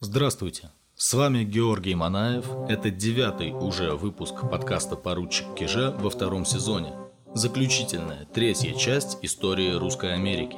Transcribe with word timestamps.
Здравствуйте, 0.00 0.70
с 0.94 1.12
вами 1.12 1.42
Георгий 1.42 1.96
Манаев. 1.96 2.46
Это 2.68 2.88
девятый 2.88 3.50
уже 3.50 3.96
выпуск 3.96 4.48
подкаста 4.48 4.94
«Поручик 4.94 5.56
Киже» 5.56 5.92
во 5.98 6.08
втором 6.08 6.44
сезоне. 6.44 6.92
Заключительная, 7.34 8.24
третья 8.32 8.74
часть 8.74 9.18
истории 9.22 9.72
Русской 9.76 10.14
Америки. 10.14 10.56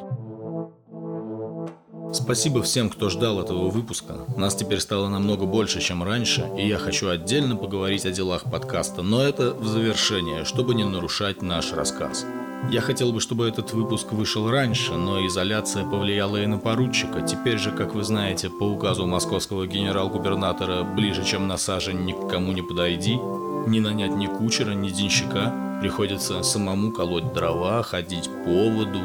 Спасибо 2.13 2.63
всем, 2.63 2.91
кто 2.91 3.09
ждал 3.09 3.41
этого 3.41 3.71
выпуска. 3.71 4.27
Нас 4.37 4.55
теперь 4.55 4.81
стало 4.81 5.09
намного 5.09 5.47
больше, 5.47 5.81
чем 5.81 6.03
раньше, 6.03 6.47
и 6.59 6.69
я 6.69 6.77
хочу 6.77 7.09
отдельно 7.09 7.57
поговорить 7.57 8.05
о 8.05 8.11
делах 8.11 8.45
подкаста, 8.45 9.01
но 9.01 9.23
это 9.23 9.55
в 9.55 9.67
завершение, 9.67 10.45
чтобы 10.45 10.75
не 10.75 10.85
нарушать 10.85 11.41
наш 11.41 11.73
рассказ. 11.73 12.27
Я 12.69 12.81
хотел 12.83 13.13
бы, 13.13 13.21
чтобы 13.21 13.49
этот 13.49 13.73
выпуск 13.73 14.13
вышел 14.13 14.51
раньше, 14.51 14.93
но 14.93 15.27
изоляция 15.27 15.85
повлияла 15.85 16.37
и 16.37 16.47
на 16.47 16.59
поручика. 16.59 17.23
Теперь 17.23 17.59
же, 17.59 17.73
как 17.73 17.95
вы 17.95 18.05
знаете, 18.05 18.51
по 18.51 18.65
указу 18.65 19.07
московского 19.07 19.67
генерал-губернатора 19.67 20.85
ближе, 20.85 21.25
чем 21.25 21.49
на 21.49 21.57
сажень, 21.57 22.05
никому 22.05 22.53
не 22.53 22.63
подойди. 22.63 23.17
Не 23.67 23.81
нанять 23.81 24.15
ни 24.15 24.27
кучера, 24.27 24.73
ни 24.73 24.91
денщика. 24.91 25.53
Приходится 25.81 26.43
самому 26.43 26.93
колоть 26.93 27.33
дрова, 27.33 27.83
ходить 27.83 28.29
по 28.45 28.71
воду. 28.71 29.01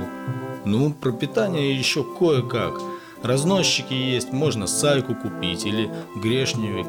Ну, 0.65 0.93
пропитание 0.93 1.75
еще 1.75 2.03
кое-как. 2.03 2.79
Разносчики 3.23 3.93
есть, 3.93 4.33
можно 4.33 4.67
сайку 4.67 5.15
купить 5.15 5.65
или 5.65 5.89
грешневик. 6.15 6.87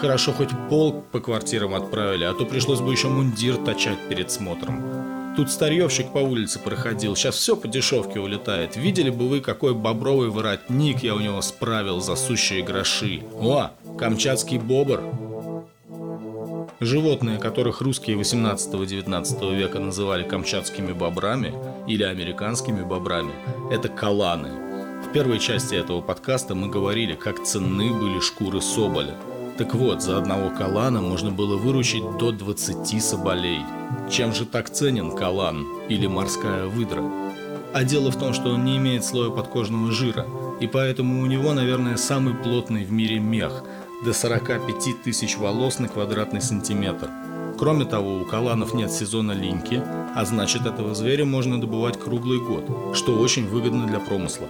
Хорошо, 0.00 0.32
хоть 0.32 0.50
полк 0.68 1.04
по 1.12 1.20
квартирам 1.20 1.74
отправили, 1.74 2.24
а 2.24 2.34
то 2.34 2.44
пришлось 2.44 2.80
бы 2.80 2.90
еще 2.90 3.08
мундир 3.08 3.56
точать 3.56 3.98
перед 4.08 4.30
смотром. 4.30 5.03
Тут 5.36 5.50
старьевщик 5.50 6.12
по 6.12 6.18
улице 6.18 6.60
проходил, 6.60 7.16
сейчас 7.16 7.34
все 7.34 7.56
по 7.56 7.66
дешевке 7.66 8.20
улетает. 8.20 8.76
Видели 8.76 9.10
бы 9.10 9.28
вы, 9.28 9.40
какой 9.40 9.74
бобровый 9.74 10.30
воротник 10.30 11.02
я 11.02 11.16
у 11.16 11.18
него 11.18 11.42
справил 11.42 12.00
за 12.00 12.14
сущие 12.14 12.62
гроши. 12.62 13.22
О, 13.40 13.72
камчатский 13.98 14.58
бобр. 14.58 15.02
Животные, 16.78 17.38
которых 17.38 17.80
русские 17.80 18.16
18-19 18.16 19.56
века 19.56 19.80
называли 19.80 20.22
камчатскими 20.22 20.92
бобрами 20.92 21.52
или 21.88 22.04
американскими 22.04 22.82
бобрами, 22.82 23.32
это 23.72 23.88
каланы. 23.88 24.50
В 25.04 25.12
первой 25.12 25.40
части 25.40 25.74
этого 25.74 26.00
подкаста 26.00 26.54
мы 26.54 26.68
говорили, 26.68 27.14
как 27.14 27.42
ценны 27.42 27.92
были 27.92 28.20
шкуры 28.20 28.60
соболя– 28.60 29.14
так 29.56 29.74
вот, 29.74 30.02
за 30.02 30.18
одного 30.18 30.50
калана 30.50 31.00
можно 31.00 31.30
было 31.30 31.56
выручить 31.56 32.02
до 32.18 32.32
20 32.32 33.02
соболей. 33.02 33.60
Чем 34.10 34.34
же 34.34 34.44
так 34.46 34.70
ценен 34.70 35.16
калан 35.16 35.66
или 35.88 36.06
морская 36.06 36.66
выдра? 36.66 37.02
А 37.72 37.84
дело 37.84 38.10
в 38.10 38.18
том, 38.18 38.32
что 38.34 38.50
он 38.50 38.64
не 38.64 38.76
имеет 38.76 39.04
слоя 39.04 39.30
подкожного 39.30 39.90
жира, 39.90 40.26
и 40.60 40.66
поэтому 40.66 41.22
у 41.22 41.26
него, 41.26 41.52
наверное, 41.52 41.96
самый 41.96 42.34
плотный 42.34 42.84
в 42.84 42.92
мире 42.92 43.18
мех– 43.18 43.64
до 44.04 44.12
45 44.12 45.02
тысяч 45.02 45.38
волос 45.38 45.78
на 45.78 45.88
квадратный 45.88 46.42
сантиметр. 46.42 47.08
Кроме 47.56 47.84
того, 47.84 48.18
у 48.18 48.24
каланов 48.24 48.74
нет 48.74 48.90
сезона 48.90 49.32
линьки, 49.32 49.80
а 50.14 50.24
значит 50.24 50.66
этого 50.66 50.94
зверя 50.94 51.24
можно 51.24 51.60
добывать 51.60 51.98
круглый 51.98 52.40
год, 52.40 52.96
что 52.96 53.16
очень 53.16 53.46
выгодно 53.46 53.86
для 53.86 54.00
промысла. 54.00 54.48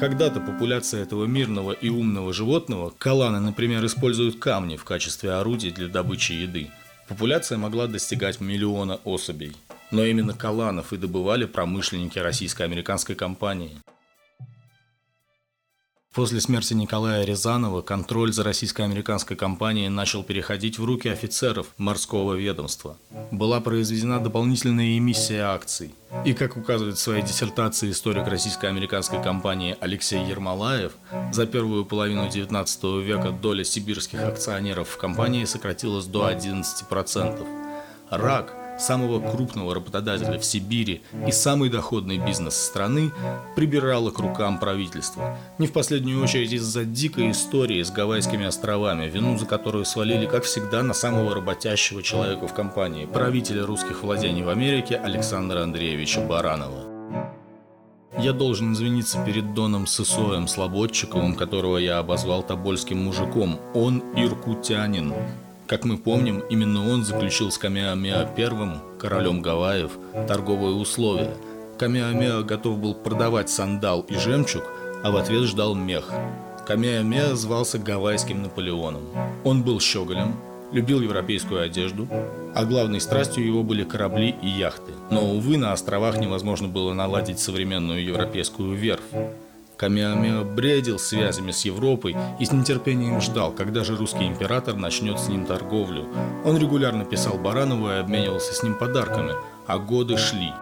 Когда-то 0.00 0.40
популяция 0.40 1.02
этого 1.02 1.26
мирного 1.26 1.72
и 1.72 1.90
умного 1.90 2.32
животного, 2.32 2.92
каланы, 2.96 3.40
например, 3.40 3.84
используют 3.84 4.38
камни 4.38 4.76
в 4.76 4.84
качестве 4.84 5.32
орудий 5.32 5.70
для 5.70 5.88
добычи 5.88 6.32
еды. 6.32 6.70
Популяция 7.08 7.58
могла 7.58 7.86
достигать 7.86 8.40
миллиона 8.40 9.00
особей. 9.04 9.52
Но 9.90 10.04
именно 10.04 10.34
каланов 10.34 10.92
и 10.92 10.96
добывали 10.96 11.44
промышленники 11.44 12.18
российско-американской 12.18 13.14
компании. 13.14 13.80
После 16.16 16.40
смерти 16.40 16.72
Николая 16.72 17.26
Рязанова 17.26 17.82
контроль 17.82 18.32
за 18.32 18.42
российско-американской 18.42 19.36
компанией 19.36 19.90
начал 19.90 20.24
переходить 20.24 20.78
в 20.78 20.84
руки 20.86 21.10
офицеров 21.10 21.66
морского 21.76 22.32
ведомства. 22.32 22.96
Была 23.30 23.60
произведена 23.60 24.18
дополнительная 24.18 24.96
эмиссия 24.96 25.44
акций. 25.44 25.94
И, 26.24 26.32
как 26.32 26.56
указывает 26.56 26.96
в 26.96 27.00
своей 27.00 27.22
диссертации 27.22 27.90
историк 27.90 28.28
российско-американской 28.28 29.22
компании 29.22 29.76
Алексей 29.78 30.24
Ермолаев, 30.24 30.92
за 31.32 31.44
первую 31.44 31.84
половину 31.84 32.28
XIX 32.28 33.02
века 33.02 33.30
доля 33.30 33.62
сибирских 33.62 34.20
акционеров 34.22 34.88
в 34.88 34.96
компании 34.96 35.44
сократилась 35.44 36.06
до 36.06 36.30
11%. 36.30 37.46
Рак– 38.08 38.54
самого 38.78 39.20
крупного 39.20 39.74
работодателя 39.74 40.38
в 40.38 40.44
Сибири 40.44 41.02
и 41.26 41.32
самый 41.32 41.70
доходный 41.70 42.18
бизнес 42.18 42.56
страны, 42.56 43.10
прибирала 43.54 44.10
к 44.10 44.18
рукам 44.18 44.58
правительства. 44.58 45.38
Не 45.58 45.66
в 45.66 45.72
последнюю 45.72 46.22
очередь 46.22 46.52
из-за 46.52 46.84
дикой 46.84 47.30
истории 47.30 47.82
с 47.82 47.90
Гавайскими 47.90 48.46
островами, 48.46 49.08
вину 49.08 49.38
за 49.38 49.46
которую 49.46 49.84
свалили, 49.84 50.26
как 50.26 50.44
всегда, 50.44 50.82
на 50.82 50.94
самого 50.94 51.34
работящего 51.34 52.02
человека 52.02 52.46
в 52.46 52.54
компании, 52.54 53.06
правителя 53.06 53.64
русских 53.64 54.02
владений 54.02 54.42
в 54.42 54.48
Америке 54.48 54.96
Александра 54.96 55.62
Андреевича 55.62 56.20
Баранова. 56.20 56.96
Я 58.18 58.32
должен 58.32 58.72
извиниться 58.72 59.22
перед 59.26 59.52
Доном 59.52 59.86
Сысоем 59.86 60.48
Слободчиковым, 60.48 61.34
которого 61.34 61.76
я 61.76 61.98
обозвал 61.98 62.42
тобольским 62.42 63.04
мужиком. 63.04 63.60
Он 63.74 64.02
иркутянин, 64.16 65.12
как 65.66 65.84
мы 65.84 65.98
помним, 65.98 66.40
именно 66.50 66.88
он 66.88 67.04
заключил 67.04 67.50
с 67.50 67.58
Камиамеа 67.58 68.28
I, 68.36 68.98
королем 68.98 69.42
Гавайев, 69.42 69.92
торговые 70.28 70.74
условия. 70.74 71.34
Камиамеа 71.78 72.42
готов 72.42 72.78
был 72.78 72.94
продавать 72.94 73.50
сандал 73.50 74.02
и 74.08 74.14
жемчуг, 74.14 74.62
а 75.02 75.10
в 75.10 75.16
ответ 75.16 75.44
ждал 75.44 75.74
мех. 75.74 76.10
Камиамеа 76.66 77.34
звался 77.34 77.78
Гавайским 77.78 78.42
Наполеоном. 78.42 79.02
Он 79.44 79.62
был 79.62 79.80
щеголем, 79.80 80.36
любил 80.72 81.00
европейскую 81.00 81.62
одежду, 81.62 82.08
а 82.54 82.64
главной 82.64 83.00
страстью 83.00 83.44
его 83.44 83.62
были 83.62 83.84
корабли 83.84 84.34
и 84.42 84.48
яхты. 84.48 84.92
Но, 85.10 85.24
увы, 85.34 85.56
на 85.56 85.72
островах 85.72 86.18
невозможно 86.18 86.68
было 86.68 86.92
наладить 86.92 87.38
современную 87.38 88.04
европейскую 88.04 88.74
верфь. 88.74 89.02
Камиамеа 89.76 90.42
бредил 90.44 90.98
связями 90.98 91.50
с 91.50 91.64
Европой 91.64 92.16
и 92.40 92.44
с 92.44 92.52
нетерпением 92.52 93.20
ждал, 93.20 93.52
когда 93.52 93.84
же 93.84 93.96
русский 93.96 94.26
император 94.26 94.74
начнет 94.76 95.18
с 95.18 95.28
ним 95.28 95.44
торговлю. 95.44 96.06
Он 96.44 96.56
регулярно 96.56 97.04
писал 97.04 97.38
Баранову 97.38 97.90
и 97.90 97.94
обменивался 97.94 98.54
с 98.54 98.62
ним 98.62 98.74
подарками, 98.74 99.32
а 99.66 99.78
годы 99.78 100.16
шли. 100.16 100.52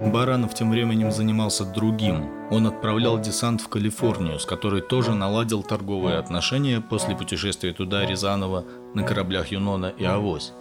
Баранов 0.00 0.54
тем 0.54 0.70
временем 0.70 1.12
занимался 1.12 1.64
другим. 1.64 2.28
Он 2.50 2.66
отправлял 2.66 3.18
десант 3.18 3.60
в 3.60 3.68
Калифорнию, 3.68 4.38
с 4.38 4.44
которой 4.44 4.82
тоже 4.82 5.14
наладил 5.14 5.62
торговые 5.62 6.18
отношения 6.18 6.80
после 6.80 7.16
путешествия 7.16 7.72
туда 7.72 8.04
Рязанова 8.04 8.64
на 8.94 9.02
кораблях 9.02 9.48
Юнона 9.48 9.92
и 9.96 10.04
Авось. 10.04 10.52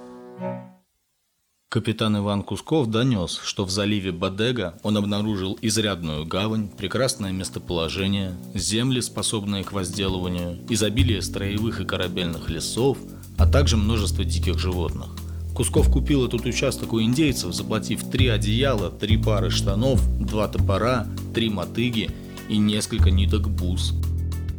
Капитан 1.74 2.16
Иван 2.16 2.44
Кусков 2.44 2.86
донес, 2.92 3.42
что 3.44 3.66
в 3.66 3.72
заливе 3.72 4.12
Бадега 4.12 4.76
он 4.84 4.96
обнаружил 4.96 5.58
изрядную 5.60 6.24
гавань, 6.24 6.70
прекрасное 6.70 7.32
местоположение, 7.32 8.36
земли, 8.54 9.02
способные 9.02 9.64
к 9.64 9.72
возделыванию, 9.72 10.60
изобилие 10.70 11.24
строевых 11.24 11.82
и 11.82 11.86
корабельных 11.86 12.48
лесов, 12.48 13.00
а 13.40 13.48
также 13.48 13.76
множество 13.76 14.24
диких 14.24 14.60
животных. 14.60 15.08
Кусков 15.56 15.92
купил 15.92 16.28
этот 16.28 16.46
участок 16.46 16.94
у 16.94 17.02
индейцев, 17.02 17.56
заплатив 17.56 18.08
три 18.08 18.28
одеяла, 18.28 18.92
три 18.92 19.18
пары 19.18 19.50
штанов, 19.50 20.00
два 20.20 20.48
топора, 20.48 21.08
три 21.34 21.50
мотыги 21.50 22.12
и 22.50 22.58
несколько 22.60 23.10
ниток 23.10 23.50
бус– 23.50 23.96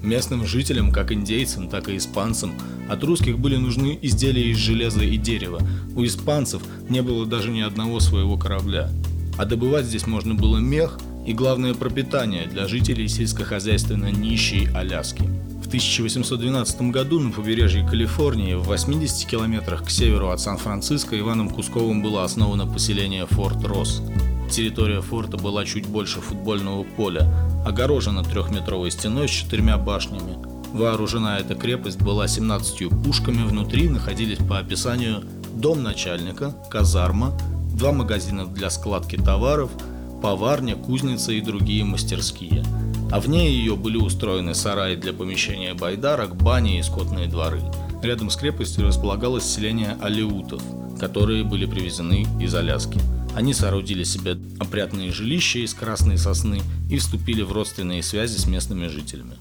Местным 0.04 0.46
жителям, 0.46 0.92
как 0.92 1.12
индейцам, 1.12 1.68
так 1.68 1.88
и 1.88 1.96
испанцам, 1.96 2.52
от 2.90 3.02
русских 3.02 3.38
были 3.38 3.56
нужны 3.56 3.98
изделия 4.02 4.50
из 4.50 4.58
железа 4.58 5.02
и 5.02 5.16
дерева. 5.16 5.60
У 5.96 6.04
испанцев 6.04 6.60
не 6.90 7.00
было 7.00 7.24
даже 7.24 7.50
ни 7.50 7.62
одного 7.62 8.00
своего 8.00 8.36
корабля. 8.36 8.90
А 9.38 9.46
добывать 9.46 9.86
здесь 9.86 10.06
можно 10.06 10.34
было 10.34 10.58
мех 10.58 10.98
и, 11.26 11.32
главное, 11.32 11.72
пропитание 11.72 12.46
для 12.46 12.68
жителей 12.68 13.08
сельскохозяйственно 13.08 14.12
нищей 14.12 14.68
Аляски. 14.74 15.22
В 15.62 15.68
1812 15.68 16.82
году 16.90 17.18
на 17.18 17.32
побережье 17.32 17.88
Калифорнии, 17.88 18.52
в 18.52 18.64
80 18.64 19.26
километрах 19.26 19.86
к 19.86 19.90
северу 19.90 20.28
от 20.28 20.40
Сан-Франциско, 20.40 21.18
Иваном 21.18 21.48
Кусковым 21.48 22.02
было 22.02 22.24
основано 22.24 22.66
поселение 22.66 23.24
Форт 23.26 23.64
Росс. 23.64 24.02
Территория 24.54 25.00
форта 25.00 25.36
была 25.36 25.64
чуть 25.64 25.84
больше 25.88 26.20
футбольного 26.20 26.84
поля, 26.84 27.28
огорожена 27.66 28.22
трехметровой 28.22 28.92
стеной 28.92 29.26
с 29.26 29.32
четырьмя 29.32 29.78
башнями. 29.78 30.38
Вооружена 30.72 31.40
эта 31.40 31.56
крепость 31.56 32.00
была 32.00 32.28
17 32.28 32.88
пушками, 33.02 33.42
внутри 33.42 33.88
находились 33.88 34.38
по 34.38 34.60
описанию 34.60 35.24
дом 35.56 35.82
начальника, 35.82 36.54
казарма, 36.70 37.36
два 37.72 37.90
магазина 37.90 38.46
для 38.46 38.70
складки 38.70 39.16
товаров, 39.16 39.72
поварня, 40.22 40.76
кузница 40.76 41.32
и 41.32 41.40
другие 41.40 41.82
мастерские. 41.82 42.62
А 43.10 43.18
вне 43.18 43.50
ее 43.50 43.74
были 43.74 43.96
устроены 43.96 44.54
сараи 44.54 44.94
для 44.94 45.12
помещения 45.12 45.74
байдарок, 45.74 46.36
бани 46.36 46.78
и 46.78 46.82
скотные 46.84 47.26
дворы. 47.26 47.60
Рядом 48.04 48.30
с 48.30 48.36
крепостью 48.36 48.86
располагалось 48.86 49.42
селение 49.42 49.96
алеутов, 50.00 50.62
которые 51.00 51.42
были 51.42 51.66
привезены 51.66 52.24
из 52.40 52.54
Аляски. 52.54 53.00
Они 53.34 53.52
соорудили 53.52 54.04
себе 54.04 54.38
опрятные 54.60 55.10
жилища 55.10 55.58
из 55.58 55.74
красной 55.74 56.18
сосны 56.18 56.62
и 56.88 56.98
вступили 56.98 57.42
в 57.42 57.50
родственные 57.50 58.02
связи 58.02 58.38
с 58.38 58.46
местными 58.46 58.86
жителями. 58.86 59.36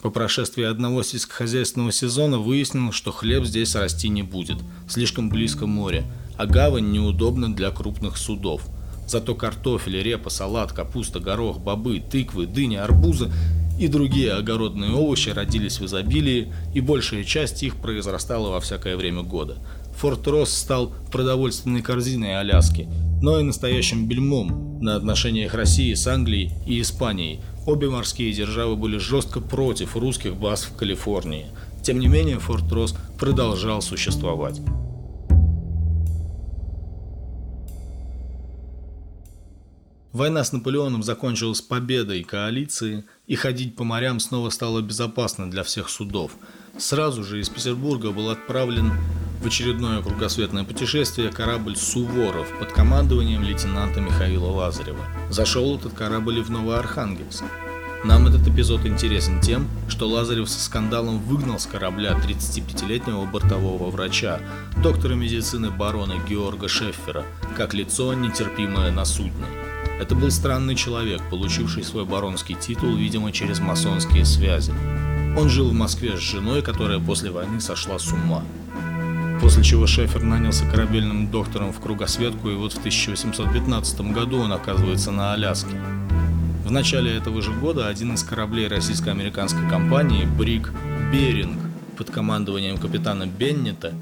По 0.00 0.10
прошествии 0.10 0.64
одного 0.64 1.02
сельскохозяйственного 1.02 1.92
сезона 1.92 2.38
выяснилось, 2.38 2.94
что 2.94 3.10
хлеб 3.10 3.44
здесь 3.44 3.74
расти 3.74 4.08
не 4.08 4.22
будет, 4.22 4.58
слишком 4.88 5.30
близко 5.30 5.66
море, 5.66 6.04
а 6.36 6.46
гавань 6.46 6.90
неудобна 6.90 7.54
для 7.54 7.70
крупных 7.70 8.16
судов. 8.18 8.68
Зато 9.06 9.34
картофель, 9.34 10.02
репа, 10.02 10.30
салат, 10.30 10.72
капуста, 10.72 11.20
горох, 11.20 11.58
бобы, 11.58 12.00
тыквы, 12.00 12.46
дыни, 12.46 12.76
арбузы 12.76 13.30
и 13.78 13.88
другие 13.88 14.32
огородные 14.32 14.92
овощи 14.92 15.30
родились 15.30 15.80
в 15.80 15.86
изобилии, 15.86 16.52
и 16.74 16.80
большая 16.80 17.24
часть 17.24 17.62
их 17.62 17.76
произрастала 17.76 18.50
во 18.50 18.60
всякое 18.60 18.96
время 18.96 19.22
года. 19.22 19.58
Форт 19.96 20.26
Росс 20.26 20.50
стал 20.50 20.92
продовольственной 21.12 21.82
корзиной 21.82 22.38
Аляски, 22.38 22.88
но 23.22 23.38
и 23.38 23.42
настоящим 23.42 24.06
бельмом 24.06 24.78
на 24.80 24.96
отношениях 24.96 25.54
России 25.54 25.94
с 25.94 26.06
Англией 26.06 26.52
и 26.66 26.80
Испанией. 26.80 27.40
Обе 27.66 27.88
морские 27.88 28.32
державы 28.32 28.76
были 28.76 28.98
жестко 28.98 29.40
против 29.40 29.96
русских 29.96 30.36
баз 30.36 30.64
в 30.64 30.76
Калифорнии. 30.76 31.46
Тем 31.82 31.98
не 31.98 32.08
менее, 32.08 32.38
Форт 32.38 32.70
Росс 32.72 32.94
продолжал 33.18 33.82
существовать. 33.82 34.60
Война 40.14 40.44
с 40.44 40.52
Наполеоном 40.52 41.02
закончилась 41.02 41.60
победой 41.60 42.22
коалиции, 42.22 43.04
и 43.26 43.34
ходить 43.34 43.74
по 43.74 43.82
морям 43.82 44.20
снова 44.20 44.48
стало 44.50 44.80
безопасно 44.80 45.50
для 45.50 45.64
всех 45.64 45.88
судов. 45.88 46.30
Сразу 46.78 47.24
же 47.24 47.40
из 47.40 47.48
Петербурга 47.48 48.12
был 48.12 48.30
отправлен 48.30 48.92
в 49.42 49.46
очередное 49.48 50.00
кругосветное 50.02 50.62
путешествие 50.62 51.32
корабль 51.32 51.74
«Суворов» 51.76 52.46
под 52.60 52.72
командованием 52.72 53.42
лейтенанта 53.42 54.00
Михаила 54.00 54.52
Лазарева. 54.52 55.04
Зашел 55.30 55.76
этот 55.76 55.94
корабль 55.94 56.38
и 56.38 56.42
в 56.42 56.50
Новоархангельск. 56.50 57.42
Нам 58.04 58.28
этот 58.28 58.46
эпизод 58.46 58.86
интересен 58.86 59.40
тем, 59.40 59.66
что 59.88 60.08
Лазарев 60.08 60.48
со 60.48 60.60
скандалом 60.60 61.18
выгнал 61.18 61.58
с 61.58 61.66
корабля 61.66 62.12
35-летнего 62.12 63.24
бортового 63.24 63.90
врача, 63.90 64.38
доктора 64.80 65.14
медицины 65.14 65.72
барона 65.72 66.14
Георга 66.28 66.68
Шеффера, 66.68 67.24
как 67.56 67.74
лицо, 67.74 68.14
нетерпимое 68.14 68.92
на 68.92 69.04
судне. 69.04 69.63
Это 70.00 70.16
был 70.16 70.30
странный 70.30 70.74
человек, 70.74 71.22
получивший 71.30 71.84
свой 71.84 72.04
баронский 72.04 72.56
титул, 72.56 72.96
видимо, 72.96 73.30
через 73.30 73.60
масонские 73.60 74.24
связи. 74.24 74.72
Он 75.38 75.48
жил 75.48 75.70
в 75.70 75.72
Москве 75.72 76.16
с 76.16 76.20
женой, 76.20 76.62
которая 76.62 76.98
после 76.98 77.30
войны 77.30 77.60
сошла 77.60 77.98
с 77.98 78.12
ума. 78.12 78.42
После 79.40 79.62
чего 79.62 79.86
Шефер 79.86 80.22
нанялся 80.22 80.64
корабельным 80.66 81.30
доктором 81.30 81.72
в 81.72 81.80
кругосветку, 81.80 82.50
и 82.50 82.54
вот 82.54 82.72
в 82.72 82.78
1815 82.78 84.00
году 84.12 84.38
он 84.38 84.52
оказывается 84.52 85.10
на 85.12 85.32
Аляске. 85.32 85.80
В 86.64 86.70
начале 86.70 87.16
этого 87.16 87.40
же 87.42 87.52
года 87.52 87.88
один 87.88 88.14
из 88.14 88.22
кораблей 88.22 88.68
российско-американской 88.68 89.68
компании 89.68 90.24
«Брик 90.24 90.72
Беринг» 91.12 91.58
под 91.96 92.10
командованием 92.10 92.78
капитана 92.78 93.26
Беннета 93.26 93.92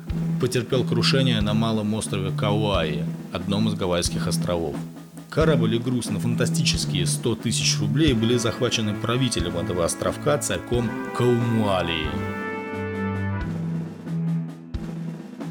потерпел 0.41 0.85
крушение 0.85 1.41
на 1.41 1.55
малом 1.55 1.93
острове 1.95 2.31
Кауаи, 2.31 3.05
одном 3.33 3.69
из 3.69 3.75
Гавайских 3.75 4.27
островов. 4.27 4.77
Корабль 5.33 5.77
и 5.77 5.79
груз 5.79 6.11
на 6.11 6.21
фантастические 6.21 7.07
100 7.07 7.37
тысяч 7.37 7.81
рублей 7.81 8.13
были 8.13 8.37
захвачены 8.37 8.93
правителем 8.93 9.57
этого 9.57 9.87
островка, 9.87 10.37
царьком 10.37 10.91
Каумуалии. 11.17 12.07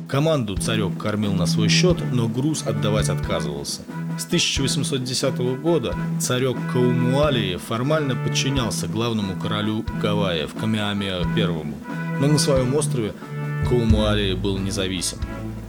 Команду 0.07 0.55
царек 0.55 0.95
кормил 0.99 1.33
на 1.33 1.47
свой 1.47 1.67
счет, 1.67 1.97
но 2.11 2.27
груз 2.27 2.61
отдавать 2.67 3.09
отказывался. 3.09 3.81
С 4.19 4.25
1810 4.27 5.39
года 5.63 5.95
царек 6.19 6.57
Каумуалии 6.71 7.55
формально 7.55 8.15
подчинялся 8.15 8.87
главному 8.87 9.35
королю 9.35 9.83
Гавайев 9.99 10.53
Камиамеа 10.53 11.23
I, 11.23 11.65
но 12.19 12.27
на 12.27 12.37
своем 12.37 12.75
острове 12.75 13.15
Каумуалии 13.67 14.35
был 14.35 14.59
независим. 14.59 15.17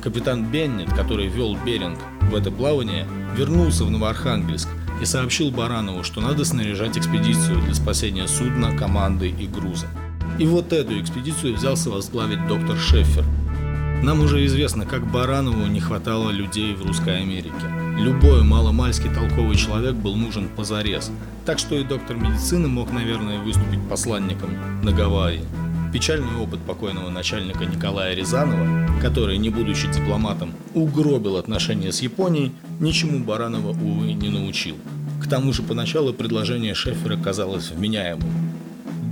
Капитан 0.03 0.51
Беннет, 0.51 0.93
который 0.93 1.29
вел 1.29 1.57
Беринг 1.65 1.99
в 2.23 2.35
это 2.35 2.51
плавание, 2.51 3.07
вернулся 3.37 3.85
в 3.85 3.91
Новоархангельск 3.91 4.69
и 5.01 5.05
сообщил 5.05 5.53
Баранову, 5.53 6.03
что 6.03 6.21
надо 6.21 6.45
снаряжать 6.45 6.99
экспедицию 6.99 7.63
для 7.63 7.75
спасения 7.75 8.27
судна, 8.27 8.77
команды 8.77 9.29
и 9.29 9.47
груза. 9.47 9.87
И 10.41 10.47
вот 10.47 10.73
эту 10.73 11.01
экспедицию 11.01 11.55
взялся 11.55 11.89
возглавить 11.89 12.49
доктор 12.49 12.77
Шеффер. 12.77 13.25
Нам 14.03 14.21
уже 14.21 14.45
известно, 14.47 14.87
как 14.87 15.09
Баранову 15.09 15.67
не 15.67 15.79
хватало 15.79 16.31
людей 16.31 16.75
в 16.75 16.85
Русской 16.85 17.21
Америке. 17.21 17.53
Любой 17.97 18.43
маломальский 18.43 19.15
толковый 19.15 19.55
человек 19.55 19.95
был 19.95 20.17
нужен 20.17 20.49
позарез, 20.49 21.13
так 21.47 21.61
что 21.61 21.77
и 21.77 21.85
доктор 21.85 22.17
медицины 22.17 22.67
мог, 22.67 22.91
наверное, 22.91 23.39
выступить 23.39 23.89
посланником 23.89 24.51
на 24.83 24.91
Гавайи. 24.91 25.43
Печальный 25.93 26.41
опыт 26.41 26.61
покойного 26.61 27.11
начальника 27.11 27.67
Николая 27.67 28.15
Рязанова, 28.15 28.89
который, 29.03 29.37
не 29.37 29.50
будучи 29.50 29.93
дипломатом, 29.93 30.55
угробил 30.73 31.37
отношения 31.37 31.93
с 31.93 32.00
Японией, 32.00 32.53
ничему 32.81 33.23
Баранова, 33.23 33.73
увы, 33.73 34.15
не 34.15 34.31
научил. 34.31 34.77
К 35.23 35.29
тому 35.29 35.53
же 35.53 35.62
поначалу 35.62 36.15
предложение 36.15 36.73
Шефера 36.73 37.19
казалось 37.19 37.71
вменяемым. 37.71 38.52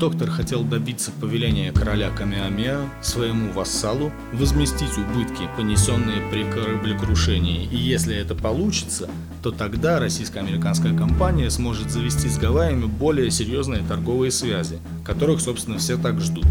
Доктор 0.00 0.30
хотел 0.30 0.64
добиться 0.64 1.10
повеления 1.20 1.72
короля 1.72 2.08
Камиамеа 2.08 2.88
своему 3.02 3.52
вассалу 3.52 4.10
возместить 4.32 4.96
убытки, 4.96 5.46
понесенные 5.58 6.22
при 6.30 6.44
кораблекрушении, 6.50 7.66
и 7.66 7.76
если 7.76 8.16
это 8.16 8.34
получится, 8.34 9.10
то 9.42 9.50
тогда 9.50 10.00
российско-американская 10.00 10.96
компания 10.96 11.50
сможет 11.50 11.90
завести 11.90 12.30
с 12.30 12.38
Гавайями 12.38 12.86
более 12.86 13.30
серьезные 13.30 13.82
торговые 13.82 14.30
связи, 14.30 14.78
которых, 15.04 15.42
собственно, 15.42 15.76
все 15.76 15.98
так 15.98 16.18
ждут. 16.18 16.46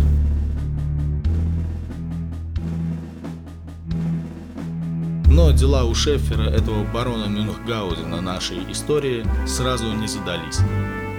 Но 5.25 5.49
дела 5.53 5.85
у 5.85 5.95
Шеффера, 5.95 6.43
этого 6.43 6.83
барона 6.93 7.25
Мюнхгаузена 7.25 8.21
нашей 8.21 8.59
истории, 8.71 9.25
сразу 9.47 9.91
не 9.93 10.07
задались. 10.07 10.59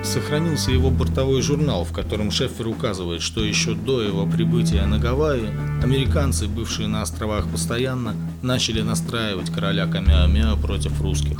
Сохранился 0.02 0.70
его 0.70 0.90
бортовой 0.90 1.42
журнал, 1.42 1.84
в 1.84 1.92
котором 1.92 2.30
Шеффер 2.30 2.66
указывает, 2.68 3.22
что 3.22 3.44
еще 3.44 3.74
до 3.74 4.02
его 4.02 4.26
прибытия 4.26 4.86
на 4.86 4.98
Гавайи 4.98 5.50
американцы, 5.82 6.48
бывшие 6.48 6.88
на 6.88 7.02
островах 7.02 7.48
постоянно, 7.48 8.14
начали 8.42 8.80
настраивать 8.80 9.50
короля 9.50 9.86
Камиамеа 9.86 10.56
против 10.56 11.00
русских. 11.00 11.38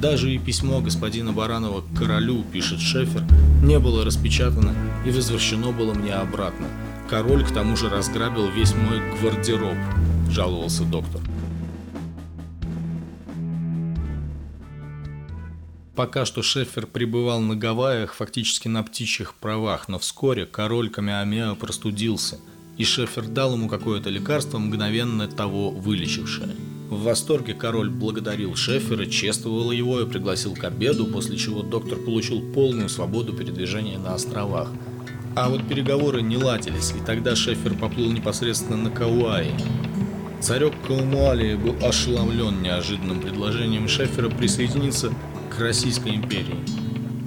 Даже 0.00 0.32
и 0.32 0.38
письмо 0.38 0.80
господина 0.80 1.32
Баранова 1.32 1.82
к 1.82 1.98
королю, 1.98 2.42
пишет 2.42 2.80
Шефер, 2.80 3.22
не 3.62 3.78
было 3.78 4.04
распечатано 4.04 4.72
и 5.04 5.10
возвращено 5.10 5.72
было 5.72 5.92
мне 5.92 6.14
обратно. 6.14 6.66
Король 7.10 7.44
к 7.44 7.50
тому 7.50 7.76
же 7.76 7.90
разграбил 7.90 8.48
весь 8.50 8.74
мой 8.74 9.00
гвардероб, 9.20 9.76
жаловался 10.30 10.84
доктор. 10.84 11.20
Пока 15.96 16.24
что 16.24 16.42
Шефер 16.42 16.86
пребывал 16.86 17.40
на 17.40 17.56
Гавайях 17.56 18.14
фактически 18.14 18.68
на 18.68 18.82
птичьих 18.82 19.34
правах, 19.34 19.88
но 19.88 19.98
вскоре 19.98 20.46
король 20.46 20.88
Камиамеа 20.88 21.54
простудился, 21.56 22.38
и 22.78 22.84
Шефер 22.84 23.26
дал 23.26 23.54
ему 23.54 23.68
какое-то 23.68 24.08
лекарство, 24.08 24.58
мгновенно 24.58 25.26
того 25.26 25.70
вылечившее. 25.70 26.54
В 26.88 27.02
восторге 27.02 27.54
король 27.54 27.90
благодарил 27.90 28.56
Шефера, 28.56 29.06
чествовал 29.06 29.70
его 29.72 30.00
и 30.00 30.06
пригласил 30.06 30.54
к 30.54 30.64
обеду, 30.64 31.06
после 31.06 31.36
чего 31.36 31.62
доктор 31.62 31.98
получил 31.98 32.40
полную 32.52 32.88
свободу 32.88 33.32
передвижения 33.32 33.98
на 33.98 34.14
островах. 34.14 34.70
А 35.36 35.48
вот 35.48 35.68
переговоры 35.68 36.22
не 36.22 36.36
ладились, 36.36 36.92
и 36.92 37.04
тогда 37.04 37.36
Шефер 37.36 37.74
поплыл 37.74 38.10
непосредственно 38.10 38.76
на 38.76 38.90
Кауаи. 38.90 39.54
Царек 40.40 40.72
Каумуалии 40.86 41.54
был 41.54 41.76
ошеломлен 41.84 42.62
неожиданным 42.62 43.20
предложением 43.20 43.86
Шефера 43.88 44.30
присоединиться 44.30 45.12
к 45.50 45.58
Российской 45.58 46.14
империи. 46.14 46.64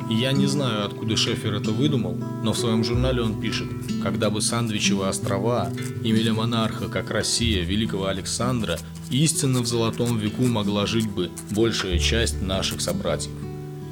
Я 0.10 0.32
не 0.32 0.48
знаю, 0.48 0.86
откуда 0.86 1.18
Шефер 1.18 1.56
это 1.56 1.72
выдумал, 1.72 2.16
но 2.44 2.54
в 2.54 2.58
своем 2.58 2.84
журнале 2.84 3.22
он 3.22 3.40
пишет, 3.40 3.68
когда 4.02 4.30
бы 4.30 4.42
Сандвичевы 4.42 5.08
острова 5.08 5.72
имели 6.04 6.30
монарха, 6.30 6.88
как 6.88 7.12
Россия, 7.12 7.64
великого 7.64 8.08
Александра, 8.08 8.80
истинно 9.10 9.62
в 9.62 9.68
золотом 9.68 10.18
веку 10.18 10.44
могла 10.44 10.86
жить 10.86 11.10
бы 11.10 11.32
большая 11.52 12.00
часть 12.00 12.42
наших 12.42 12.82
собратьев. 12.82 13.32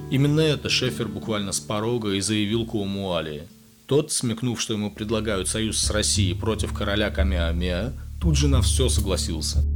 Именно 0.09 0.41
это 0.41 0.69
Шефер 0.69 1.07
буквально 1.07 1.51
с 1.51 1.59
порога 1.59 2.11
и 2.13 2.21
заявил 2.21 2.65
Куамуалии. 2.65 3.43
Тот, 3.85 4.11
смекнув, 4.11 4.61
что 4.61 4.73
ему 4.73 4.91
предлагают 4.91 5.47
союз 5.47 5.77
с 5.77 5.89
Россией 5.89 6.33
против 6.33 6.73
короля 6.73 7.09
Камеамеа, 7.09 7.93
тут 8.21 8.38
же 8.38 8.47
на 8.47 8.61
все 8.61 8.89
согласился– 8.89 9.63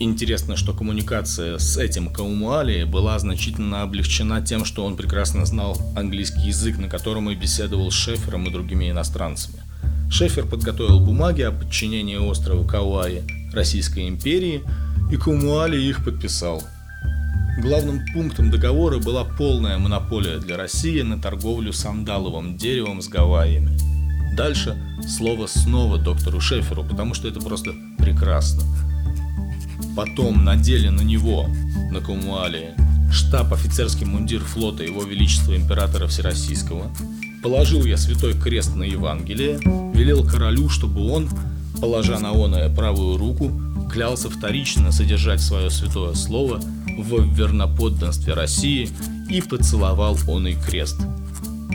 Интересно, 0.00 0.56
что 0.56 0.72
коммуникация 0.72 1.58
с 1.58 1.76
этим 1.76 2.12
Каумуали 2.12 2.82
была 2.82 3.16
значительно 3.20 3.82
облегчена 3.82 4.44
тем, 4.44 4.64
что 4.64 4.84
он 4.84 4.96
прекрасно 4.96 5.46
знал 5.46 5.80
английский 5.94 6.48
язык, 6.48 6.78
на 6.78 6.88
котором 6.88 7.30
и 7.30 7.36
беседовал 7.36 7.92
с 7.92 7.94
Шефером 7.94 8.48
и 8.48 8.50
другими 8.50 8.90
иностранцами. 8.90 9.62
Шефер 10.10 10.46
подготовил 10.46 10.98
бумаги 10.98 11.42
о 11.42 11.52
подчинении 11.52 12.16
острова 12.16 12.66
Кауаи 12.66 13.22
Российской 13.52 14.08
империи, 14.08 14.62
и 15.12 15.16
Каумуали 15.16 15.80
их 15.80 16.04
подписал. 16.04 16.60
Главным 17.62 18.04
пунктом 18.12 18.50
договора 18.50 18.98
была 18.98 19.22
полная 19.22 19.78
монополия 19.78 20.38
для 20.38 20.56
России 20.56 21.02
на 21.02 21.20
торговлю 21.20 21.72
сандаловым 21.72 22.56
деревом 22.56 23.00
с 23.00 23.06
Гавайями. 23.06 23.78
Дальше 24.36 24.76
слово 25.06 25.46
снова 25.46 25.98
доктору 25.98 26.40
Шеферу, 26.40 26.82
потому 26.82 27.14
что 27.14 27.28
это 27.28 27.40
просто 27.40 27.72
прекрасно. 27.96 28.64
Потом 29.96 30.44
надели 30.44 30.88
на 30.88 31.02
него, 31.02 31.48
на 31.90 32.00
Кумуалии, 32.00 32.74
штаб 33.12 33.52
офицерский 33.52 34.06
мундир 34.06 34.40
флота 34.40 34.82
Его 34.82 35.04
Величества 35.04 35.56
Императора 35.56 36.06
Всероссийского, 36.06 36.90
положил 37.42 37.84
я 37.84 37.96
святой 37.96 38.34
крест 38.34 38.74
на 38.74 38.84
Евангелие, 38.84 39.58
велел 39.94 40.24
королю, 40.24 40.68
чтобы 40.68 41.10
он, 41.10 41.28
положа 41.80 42.18
на 42.18 42.32
оное 42.32 42.74
правую 42.74 43.16
руку, 43.16 43.52
клялся 43.92 44.28
вторично 44.28 44.90
содержать 44.90 45.40
свое 45.40 45.70
святое 45.70 46.14
слово 46.14 46.60
в 46.98 47.34
верноподданстве 47.34 48.34
России 48.34 48.88
и 49.30 49.40
поцеловал 49.40 50.18
он 50.26 50.48
и 50.48 50.54
крест. 50.54 50.96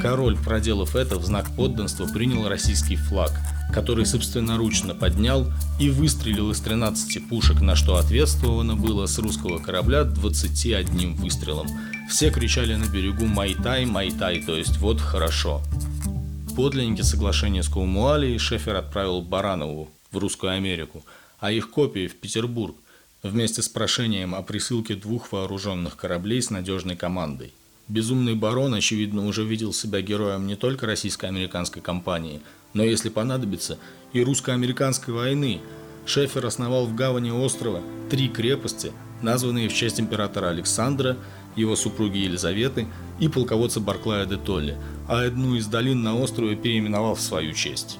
Король, 0.01 0.38
проделав 0.38 0.96
это, 0.96 1.18
в 1.18 1.25
знак 1.25 1.50
подданства 1.56 2.06
принял 2.06 2.48
российский 2.48 2.96
флаг, 2.96 3.32
который 3.73 4.05
собственноручно 4.05 4.95
поднял 4.95 5.51
и 5.79 5.89
выстрелил 5.89 6.51
из 6.51 6.59
13 6.59 7.27
пушек, 7.27 7.61
на 7.61 7.75
что 7.75 7.97
ответствовано 7.97 8.75
было 8.75 9.05
с 9.05 9.17
русского 9.19 9.59
корабля 9.59 10.03
21 10.03 11.15
выстрелом. 11.15 11.67
Все 12.09 12.31
кричали 12.31 12.75
на 12.75 12.85
берегу 12.85 13.25
«Майтай, 13.25 13.85
Майтай», 13.85 14.41
то 14.41 14.55
есть 14.55 14.77
«Вот 14.77 14.99
хорошо». 14.99 15.61
Подлинники 16.55 17.03
соглашения 17.03 17.63
с 17.63 17.69
Каумуалией 17.69 18.38
Шефер 18.38 18.75
отправил 18.75 19.21
Баранову 19.21 19.89
в 20.11 20.17
Русскую 20.17 20.51
Америку, 20.51 21.05
а 21.39 21.51
их 21.51 21.69
копии 21.69 22.07
в 22.07 22.15
Петербург, 22.15 22.75
вместе 23.23 23.61
с 23.61 23.69
прошением 23.69 24.35
о 24.35 24.41
присылке 24.41 24.95
двух 24.95 25.31
вооруженных 25.31 25.95
кораблей 25.95 26.41
с 26.41 26.49
надежной 26.49 26.95
командой. 26.95 27.53
Безумный 27.88 28.35
барон, 28.35 28.73
очевидно, 28.73 29.25
уже 29.25 29.43
видел 29.43 29.73
себя 29.73 30.01
героем 30.01 30.47
не 30.47 30.55
только 30.55 30.85
российско-американской 30.85 31.81
кампании, 31.81 32.41
но, 32.73 32.83
если 32.83 33.09
понадобится, 33.09 33.77
и 34.13 34.23
русско-американской 34.23 35.13
войны. 35.13 35.61
Шефер 36.05 36.45
основал 36.45 36.85
в 36.85 36.95
гавани 36.95 37.31
острова 37.31 37.81
три 38.09 38.29
крепости, 38.29 38.91
названные 39.21 39.69
в 39.69 39.73
честь 39.73 39.99
императора 39.99 40.49
Александра, 40.49 41.17
его 41.55 41.75
супруги 41.75 42.17
Елизаветы 42.17 42.88
и 43.19 43.27
полководца 43.27 43.79
Барклая 43.79 44.25
де 44.25 44.38
Толли, 44.38 44.77
а 45.07 45.21
одну 45.21 45.55
из 45.55 45.67
долин 45.67 46.01
на 46.01 46.17
острове 46.17 46.55
переименовал 46.55 47.15
в 47.15 47.21
свою 47.21 47.53
честь. 47.53 47.99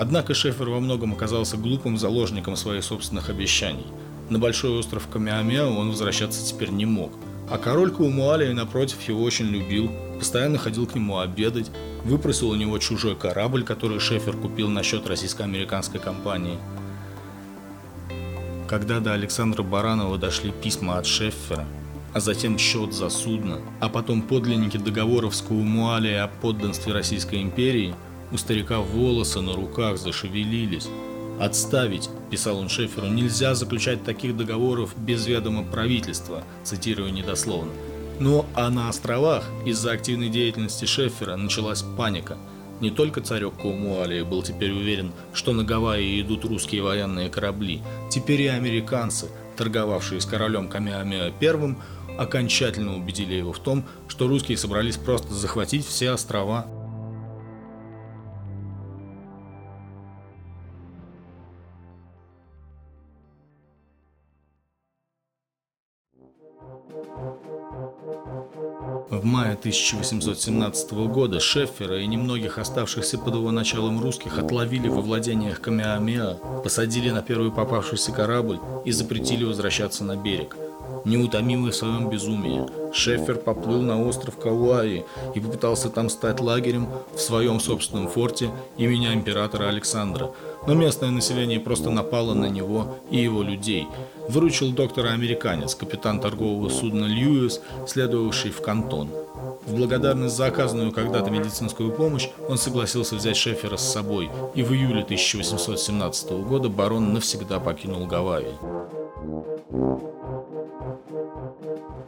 Однако 0.00 0.34
Шефер 0.34 0.68
во 0.68 0.80
многом 0.80 1.12
оказался 1.12 1.56
глупым 1.56 1.96
заложником 1.96 2.56
своих 2.56 2.84
собственных 2.84 3.30
обещаний. 3.30 3.86
На 4.28 4.38
большой 4.38 4.78
остров 4.78 5.06
Камиамеа 5.08 5.66
он 5.66 5.90
возвращаться 5.90 6.44
теперь 6.44 6.70
не 6.70 6.86
мог– 6.86 7.12
а 7.52 7.58
король 7.58 7.90
Каумуалия, 7.90 8.54
напротив, 8.54 9.02
его 9.06 9.22
очень 9.22 9.44
любил, 9.44 9.90
постоянно 10.18 10.56
ходил 10.56 10.86
к 10.86 10.94
нему 10.94 11.18
обедать, 11.18 11.70
выпросил 12.04 12.50
у 12.50 12.54
него 12.54 12.78
чужой 12.78 13.16
корабль, 13.16 13.64
который 13.64 14.00
Шефер 14.00 14.36
купил 14.36 14.68
на 14.68 14.82
счет 14.82 15.06
российско-американской 15.06 16.00
компании. 16.00 16.58
Когда 18.68 19.00
до 19.00 19.12
Александра 19.12 19.62
Баранова 19.62 20.18
дошли 20.18 20.50
письма 20.50 20.98
от 20.98 21.06
Шеффера, 21.06 21.66
а 22.14 22.20
затем 22.20 22.58
счет 22.58 22.92
за 22.92 23.08
судно, 23.10 23.60
а 23.80 23.88
потом 23.88 24.22
подлинники 24.22 24.76
договоров 24.76 25.34
с 25.34 25.42
Каумуалией 25.42 26.22
о 26.22 26.28
подданстве 26.28 26.92
Российской 26.92 27.42
империи, 27.42 27.94
у 28.30 28.36
старика 28.36 28.80
волосы 28.80 29.40
на 29.40 29.54
руках 29.54 29.98
зашевелились, 29.98 30.88
«Отставить»,– 31.40 32.08
писал 32.30 32.58
он 32.58 32.68
Шеферу,– 32.68 33.06
«нельзя 33.08 33.54
заключать 33.54 34.04
таких 34.04 34.36
договоров 34.36 34.94
без 34.96 35.26
ведома 35.26 35.64
правительства», 35.64 36.44
цитирую 36.62 37.12
недословно. 37.12 37.72
Но 38.22 38.46
а 38.54 38.70
на 38.70 38.88
островах 38.88 39.42
из-за 39.66 39.90
активной 39.90 40.28
деятельности 40.28 40.84
Шефера 40.84 41.34
началась 41.34 41.82
паника. 41.82 42.38
Не 42.80 42.92
только 42.92 43.20
царек 43.20 43.54
Каумуалии 43.60 44.22
был 44.22 44.44
теперь 44.44 44.70
уверен, 44.70 45.10
что 45.34 45.52
на 45.52 45.64
Гавайи 45.64 46.20
идут 46.20 46.44
русские 46.44 46.84
военные 46.84 47.30
корабли, 47.30 47.82
теперь 48.12 48.42
и 48.42 48.46
американцы, 48.46 49.26
торговавшие 49.56 50.20
с 50.20 50.24
королем 50.24 50.68
Камиамеа 50.68 51.32
I, 51.40 51.76
окончательно 52.16 52.96
убедили 52.96 53.34
его 53.34 53.52
в 53.52 53.58
том, 53.58 53.84
что 54.06 54.28
русские 54.28 54.56
собрались 54.56 54.98
просто 54.98 55.34
захватить 55.34 55.84
все 55.84 56.12
острова 56.12 56.66
В 69.22 69.24
мае 69.24 69.52
1817 69.52 70.92
года 71.06 71.38
Шеффера 71.38 72.00
и 72.00 72.08
немногих 72.08 72.58
оставшихся 72.58 73.18
под 73.18 73.36
его 73.36 73.52
началом 73.52 74.02
русских 74.02 74.36
отловили 74.36 74.88
во 74.88 75.00
владениях 75.00 75.60
Камиамеа, 75.60 76.40
посадили 76.64 77.08
на 77.10 77.22
первый 77.22 77.52
попавшийся 77.52 78.10
корабль 78.10 78.58
и 78.84 78.90
запретили 78.90 79.44
возвращаться 79.44 80.02
на 80.02 80.16
берег. 80.16 80.56
Неутомимый 81.04 81.70
в 81.70 81.76
своем 81.76 82.10
безумии, 82.10 82.66
Шеффер 82.92 83.36
поплыл 83.36 83.82
на 83.82 84.04
остров 84.04 84.36
Кауаи 84.38 85.04
и 85.36 85.40
попытался 85.40 85.88
там 85.88 86.08
стать 86.08 86.40
лагерем 86.40 86.88
в 87.14 87.20
своем 87.20 87.60
собственном 87.60 88.08
форте 88.08 88.50
имени 88.76 89.14
императора 89.14 89.68
Александра– 89.68 90.32
но 90.66 90.74
местное 90.74 91.10
население 91.10 91.60
просто 91.60 91.90
напало 91.90 92.34
на 92.34 92.46
него 92.46 92.98
и 93.10 93.18
его 93.18 93.42
людей. 93.42 93.86
Выручил 94.28 94.72
доктора-американец, 94.72 95.74
капитан 95.74 96.20
торгового 96.20 96.68
судна 96.68 97.04
«Льюис», 97.04 97.60
следовавший 97.86 98.50
в 98.50 98.60
Кантон. 98.60 99.08
В 99.66 99.76
благодарность 99.76 100.36
за 100.36 100.46
оказанную 100.46 100.92
когда-то 100.92 101.30
медицинскую 101.30 101.92
помощь 101.92 102.28
он 102.48 102.58
согласился 102.58 103.16
взять 103.16 103.36
Шефера 103.36 103.76
с 103.76 103.92
собой, 103.92 104.30
и 104.54 104.62
в 104.62 104.72
июле 104.72 105.02
1817 105.02 106.30
года 106.46 106.68
барон 106.68 107.12
навсегда 107.12 107.58
покинул 107.60 108.06
Гавайи. 108.06 108.52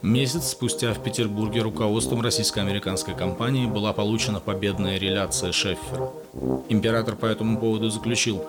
Месяц 0.05 0.49
спустя 0.49 0.93
в 0.93 1.01
Петербурге 1.01 1.63
руководством 1.63 2.21
российско-американской 2.21 3.15
компании 3.15 3.65
была 3.65 3.91
получена 3.91 4.39
победная 4.39 4.99
реляция 4.99 5.51
Шеффера. 5.51 6.11
Император 6.69 7.15
по 7.15 7.25
этому 7.25 7.59
поводу 7.59 7.89
заключил, 7.89 8.45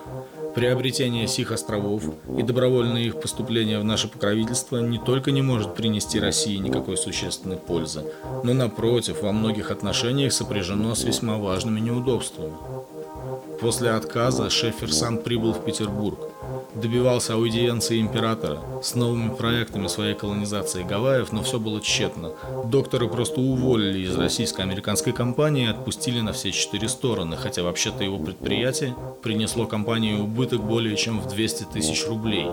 приобретение 0.54 1.26
сих 1.26 1.52
островов 1.52 2.02
и 2.36 2.42
добровольное 2.42 3.04
их 3.04 3.18
поступление 3.22 3.78
в 3.78 3.84
наше 3.84 4.06
покровительство 4.06 4.76
не 4.82 4.98
только 4.98 5.30
не 5.30 5.40
может 5.40 5.74
принести 5.74 6.20
России 6.20 6.58
никакой 6.58 6.98
существенной 6.98 7.56
пользы, 7.56 8.04
но 8.44 8.52
напротив, 8.52 9.22
во 9.22 9.32
многих 9.32 9.70
отношениях 9.70 10.34
сопряжено 10.34 10.94
с 10.94 11.04
весьма 11.04 11.38
важными 11.38 11.80
неудобствами. 11.80 12.52
После 13.62 13.92
отказа 13.92 14.50
Шефер 14.50 14.92
сам 14.92 15.16
прибыл 15.16 15.54
в 15.54 15.64
Петербург, 15.64 16.18
добивался 16.80 17.34
аудиенции 17.34 18.00
императора 18.00 18.60
с 18.82 18.94
новыми 18.94 19.34
проектами 19.34 19.86
своей 19.86 20.14
колонизации 20.14 20.82
Гавайев, 20.82 21.32
но 21.32 21.42
все 21.42 21.58
было 21.58 21.80
тщетно. 21.80 22.32
Доктора 22.66 23.08
просто 23.08 23.40
уволили 23.40 24.06
из 24.06 24.16
российско-американской 24.16 25.12
компании 25.12 25.64
и 25.64 25.70
отпустили 25.70 26.20
на 26.20 26.32
все 26.32 26.52
четыре 26.52 26.88
стороны, 26.88 27.36
хотя 27.36 27.62
вообще-то 27.62 28.04
его 28.04 28.18
предприятие 28.18 28.94
принесло 29.22 29.66
компании 29.66 30.14
убыток 30.14 30.62
более 30.62 30.96
чем 30.96 31.20
в 31.20 31.28
200 31.28 31.64
тысяч 31.72 32.06
рублей. 32.06 32.48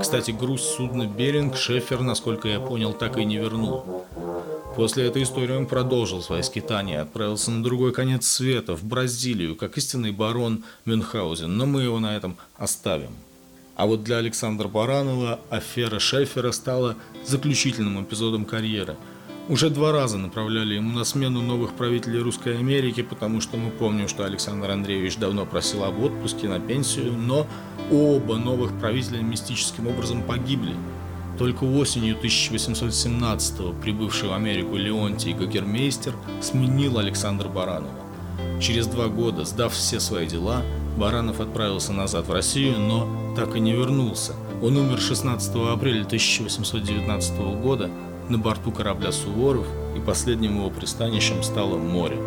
Кстати, 0.00 0.30
груз 0.30 0.62
судна 0.62 1.06
«Беринг» 1.06 1.56
Шефер, 1.56 2.00
насколько 2.00 2.48
я 2.48 2.60
понял, 2.60 2.92
так 2.92 3.18
и 3.18 3.24
не 3.24 3.36
вернул. 3.36 4.04
После 4.76 5.06
этой 5.06 5.22
истории 5.22 5.54
он 5.54 5.66
продолжил 5.66 6.22
свои 6.22 6.40
скитания 6.42 7.02
отправился 7.02 7.50
на 7.50 7.62
другой 7.62 7.92
конец 7.92 8.26
света, 8.26 8.74
в 8.74 8.84
Бразилию, 8.84 9.54
как 9.54 9.76
истинный 9.76 10.12
барон 10.12 10.64
Мюнхгаузен, 10.86 11.54
но 11.54 11.66
мы 11.66 11.82
его 11.82 12.00
на 12.00 12.16
этом 12.16 12.36
оставим. 12.56 13.10
А 13.74 13.86
вот 13.86 14.04
для 14.04 14.18
Александра 14.18 14.68
Баранова 14.68 15.40
афера 15.50 15.98
Шефера 15.98 16.52
стала 16.52 16.96
заключительным 17.24 18.02
эпизодом 18.04 18.44
карьеры. 18.44 18.96
Уже 19.48 19.70
два 19.70 19.90
раза 19.90 20.18
направляли 20.18 20.74
ему 20.74 20.96
на 20.96 21.04
смену 21.04 21.42
новых 21.42 21.74
правителей 21.74 22.20
Русской 22.20 22.58
Америки, 22.58 23.02
потому 23.02 23.40
что 23.40 23.56
мы 23.56 23.70
помним, 23.70 24.06
что 24.06 24.24
Александр 24.24 24.70
Андреевич 24.70 25.16
давно 25.16 25.46
просил 25.46 25.84
об 25.84 26.00
отпуске 26.00 26.48
на 26.48 26.60
пенсию, 26.60 27.12
но 27.12 27.46
оба 27.90 28.36
новых 28.36 28.78
правителя 28.78 29.20
мистическим 29.20 29.88
образом 29.88 30.22
погибли. 30.22 30.76
Только 31.38 31.64
осенью 31.64 32.16
1817-го 32.22 33.72
прибывший 33.80 34.28
в 34.28 34.32
Америку 34.32 34.76
Леонтий 34.76 35.32
Гагермейстер 35.32 36.14
сменил 36.40 36.98
Александра 36.98 37.48
Баранова. 37.48 37.90
Через 38.60 38.86
два 38.86 39.08
года, 39.08 39.44
сдав 39.44 39.72
все 39.72 39.98
свои 39.98 40.26
дела, 40.26 40.62
Баранов 40.96 41.40
отправился 41.40 41.92
назад 41.92 42.26
в 42.26 42.32
Россию, 42.32 42.78
но 42.78 43.08
так 43.34 43.56
и 43.56 43.60
не 43.60 43.72
вернулся. 43.72 44.34
Он 44.62 44.76
умер 44.76 45.00
16 45.00 45.54
апреля 45.72 46.04
1819 46.04 47.38
года 47.62 47.90
на 48.28 48.38
борту 48.38 48.70
корабля 48.70 49.10
«Суворов», 49.12 49.66
и 49.96 50.00
последним 50.00 50.56
его 50.56 50.70
пристанищем 50.70 51.42
стало 51.42 51.76
море. 51.76 52.18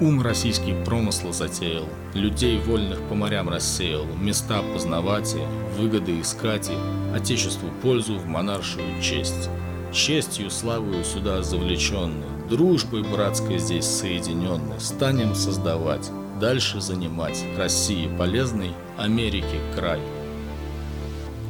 Ум 0.00 0.22
российский 0.22 0.74
промысла 0.84 1.32
затеял, 1.32 1.84
людей 2.14 2.58
вольных 2.58 3.00
по 3.02 3.14
морям 3.14 3.48
рассеял, 3.48 4.04
места 4.20 4.60
познавать 4.74 5.36
и, 5.36 5.80
выгоды 5.80 6.20
искать 6.20 6.68
и, 6.68 7.16
отечеству 7.16 7.68
пользу 7.80 8.18
в 8.18 8.26
монаршую 8.26 9.00
честь. 9.00 9.48
Честью, 9.92 10.50
славою 10.50 11.04
сюда 11.04 11.42
завлеченный, 11.42 12.26
дружбой 12.48 13.02
братской 13.02 13.58
здесь 13.58 13.86
соединенной, 13.86 14.80
станем 14.80 15.34
создавать, 15.34 16.10
дальше 16.40 16.80
занимать 16.80 17.42
России 17.56 18.10
полезный, 18.18 18.72
Америке 18.98 19.58
край. 19.74 20.00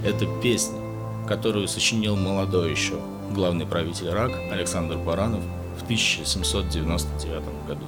Это 0.05 0.27
песня, 0.43 0.79
которую 1.27 1.69
сочинил 1.69 2.17
молодой 2.17 2.71
еще 2.71 3.01
главный 3.33 3.67
правитель 3.67 4.11
РАК 4.11 4.33
Александр 4.53 4.97
Баранов 4.99 5.43
в 5.79 5.85
1799 5.85 7.43
году. 7.67 7.85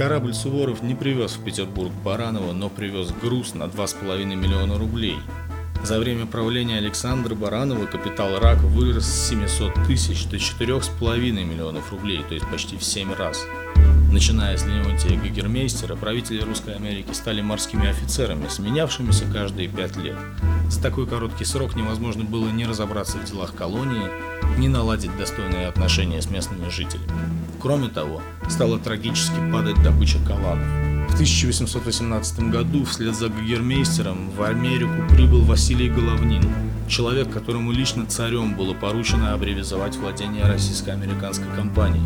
Корабль 0.00 0.32
Суворов 0.32 0.82
не 0.82 0.94
привез 0.94 1.32
в 1.32 1.44
Петербург 1.44 1.92
Баранова, 2.02 2.54
но 2.54 2.70
привез 2.70 3.10
груз 3.10 3.52
на 3.52 3.64
2,5 3.64 4.34
миллиона 4.34 4.78
рублей. 4.78 5.18
За 5.84 5.98
время 5.98 6.24
правления 6.24 6.78
Александра 6.78 7.34
Баранова 7.34 7.84
капитал 7.84 8.38
РАК 8.38 8.60
вырос 8.60 9.04
с 9.04 9.28
700 9.28 9.74
тысяч 9.86 10.24
до 10.24 10.38
4,5 10.38 11.44
миллионов 11.44 11.92
рублей, 11.92 12.24
то 12.26 12.32
есть 12.32 12.46
почти 12.50 12.78
в 12.78 12.82
7 12.82 13.12
раз. 13.12 13.44
Начиная 14.12 14.56
с 14.56 14.66
Леонтия 14.66 15.16
Гагермейстера, 15.16 15.94
правители 15.94 16.40
Русской 16.42 16.74
Америки 16.74 17.12
стали 17.12 17.42
морскими 17.42 17.88
офицерами, 17.88 18.48
сменявшимися 18.48 19.24
каждые 19.32 19.68
пять 19.68 19.96
лет. 19.96 20.16
За 20.68 20.82
такой 20.82 21.06
короткий 21.06 21.44
срок 21.44 21.76
невозможно 21.76 22.24
было 22.24 22.48
не 22.48 22.66
разобраться 22.66 23.18
в 23.18 23.24
делах 23.24 23.54
колонии, 23.54 24.10
не 24.58 24.66
наладить 24.66 25.16
достойные 25.16 25.68
отношения 25.68 26.20
с 26.20 26.28
местными 26.28 26.68
жителями. 26.70 27.06
Кроме 27.60 27.86
того, 27.86 28.20
стала 28.48 28.80
трагически 28.80 29.36
падать 29.52 29.80
добыча 29.84 30.18
каланов. 30.26 30.66
В 31.10 31.14
1818 31.14 32.50
году 32.50 32.84
вслед 32.86 33.14
за 33.14 33.28
Гагермейстером 33.28 34.30
в 34.30 34.42
Америку 34.42 35.04
прибыл 35.10 35.42
Василий 35.42 35.88
Головнин, 35.88 36.52
человек, 36.88 37.30
которому 37.32 37.70
лично 37.70 38.06
царем 38.06 38.56
было 38.56 38.74
поручено 38.74 39.34
абревизовать 39.34 39.94
владение 39.94 40.46
российско-американской 40.46 41.46
компанией 41.54 42.02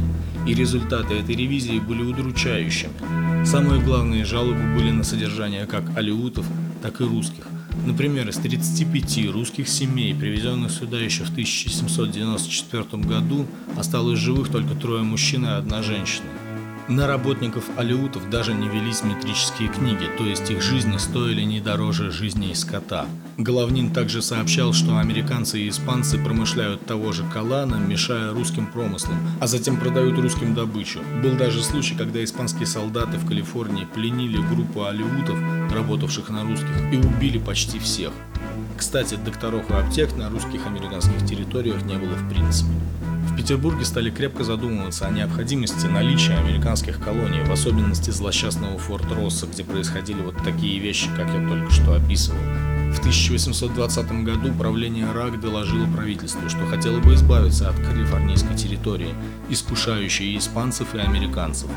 и 0.46 0.54
результаты 0.54 1.14
этой 1.14 1.34
ревизии 1.34 1.78
были 1.78 2.02
удручающими. 2.02 3.44
Самые 3.44 3.82
главные 3.82 4.24
жалобы 4.24 4.74
были 4.74 4.90
на 4.90 5.04
содержание 5.04 5.66
как 5.66 5.96
алиутов, 5.96 6.46
так 6.82 7.00
и 7.00 7.04
русских. 7.04 7.46
Например, 7.86 8.28
из 8.28 8.36
35 8.36 9.30
русских 9.32 9.68
семей, 9.68 10.14
привезенных 10.14 10.70
сюда 10.70 10.98
еще 10.98 11.24
в 11.24 11.30
1794 11.30 13.02
году, 13.02 13.46
осталось 13.76 14.18
живых 14.18 14.48
только 14.50 14.74
трое 14.74 15.02
мужчин 15.02 15.44
и 15.44 15.48
одна 15.48 15.82
женщина. 15.82 16.26
На 16.86 17.06
работников 17.06 17.64
алиутов 17.78 18.28
даже 18.28 18.52
не 18.52 18.68
велись 18.68 19.02
метрические 19.02 19.70
книги, 19.70 20.06
то 20.18 20.26
есть 20.26 20.50
их 20.50 20.60
жизни 20.60 20.98
стоили 20.98 21.40
не 21.40 21.58
дороже 21.58 22.10
жизни 22.10 22.52
скота. 22.52 23.06
Головнин 23.38 23.90
также 23.90 24.20
сообщал, 24.20 24.74
что 24.74 24.98
американцы 24.98 25.60
и 25.60 25.70
испанцы 25.70 26.18
промышляют 26.18 26.84
того 26.84 27.12
же 27.12 27.24
калана, 27.32 27.76
мешая 27.76 28.34
русским 28.34 28.66
промыслам, 28.66 29.16
а 29.40 29.46
затем 29.46 29.78
продают 29.78 30.18
русским 30.18 30.54
добычу. 30.54 31.00
Был 31.22 31.36
даже 31.36 31.62
случай, 31.62 31.94
когда 31.94 32.22
испанские 32.22 32.66
солдаты 32.66 33.16
в 33.16 33.26
Калифорнии 33.26 33.86
пленили 33.86 34.36
группу 34.36 34.84
алиутов, 34.84 35.38
работавших 35.72 36.28
на 36.28 36.42
русских, 36.42 36.92
и 36.92 36.98
убили 36.98 37.38
почти 37.38 37.78
всех. 37.78 38.12
Кстати, 38.76 39.14
докторов 39.14 39.70
и 39.70 39.72
аптек 39.72 40.14
на 40.16 40.28
русских 40.28 40.66
американских 40.66 41.24
территориях 41.24 41.82
не 41.84 41.96
было 41.96 42.12
в 42.12 42.28
принципе. 42.28 42.72
В 43.24 43.36
Петербурге 43.36 43.84
стали 43.84 44.10
крепко 44.10 44.44
задумываться 44.44 45.06
о 45.06 45.10
необходимости 45.10 45.86
наличия 45.86 46.34
американских 46.34 47.02
колоний, 47.02 47.42
в 47.42 47.50
особенности 47.50 48.10
злосчастного 48.10 48.78
Форт 48.78 49.10
Росса, 49.12 49.46
где 49.46 49.64
происходили 49.64 50.20
вот 50.20 50.36
такие 50.44 50.78
вещи, 50.78 51.08
как 51.16 51.28
я 51.28 51.48
только 51.48 51.70
что 51.70 51.94
описывал. 51.94 52.38
В 52.94 52.98
1820 53.00 54.24
году 54.24 54.52
правление 54.52 55.10
РАК 55.10 55.40
доложило 55.40 55.86
правительству, 55.86 56.48
что 56.48 56.64
хотело 56.66 57.00
бы 57.00 57.14
избавиться 57.14 57.68
от 57.68 57.76
калифорнийской 57.76 58.56
территории, 58.56 59.14
искушающей 59.48 60.38
испанцев 60.38 60.94
и 60.94 60.98
американцев. 60.98 61.70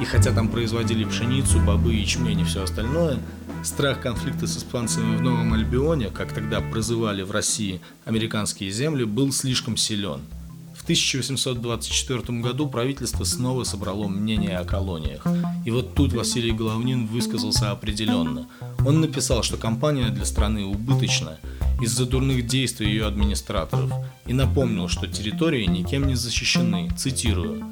И 0.00 0.04
хотя 0.04 0.32
там 0.32 0.48
производили 0.48 1.04
пшеницу, 1.04 1.60
бобы, 1.60 1.94
ячмень 1.94 2.40
и 2.40 2.44
все 2.44 2.64
остальное, 2.64 3.18
страх 3.62 4.00
конфликта 4.00 4.46
с 4.46 4.56
испанцами 4.56 5.16
в 5.16 5.22
Новом 5.22 5.52
Альбионе, 5.52 6.08
как 6.08 6.32
тогда 6.32 6.60
прозывали 6.60 7.22
в 7.22 7.30
России 7.30 7.80
американские 8.04 8.70
земли, 8.70 9.04
был 9.04 9.32
слишком 9.32 9.76
силен– 9.76 10.22
1824 10.84 12.40
году 12.40 12.68
правительство 12.68 13.24
снова 13.24 13.64
собрало 13.64 14.06
мнение 14.06 14.58
о 14.58 14.64
колониях. 14.64 15.26
И 15.64 15.70
вот 15.70 15.94
тут 15.94 16.12
Василий 16.12 16.52
Головнин 16.52 17.06
высказался 17.06 17.70
определенно. 17.70 18.46
Он 18.86 19.00
написал, 19.00 19.42
что 19.42 19.56
компания 19.56 20.10
для 20.10 20.26
страны 20.26 20.66
убыточна 20.66 21.38
из-за 21.80 22.04
дурных 22.04 22.46
действий 22.46 22.88
ее 22.88 23.06
администраторов 23.06 23.90
и 24.26 24.34
напомнил, 24.34 24.88
что 24.88 25.06
территории 25.06 25.64
никем 25.64 26.06
не 26.06 26.14
защищены, 26.14 26.90
цитирую, 26.96 27.64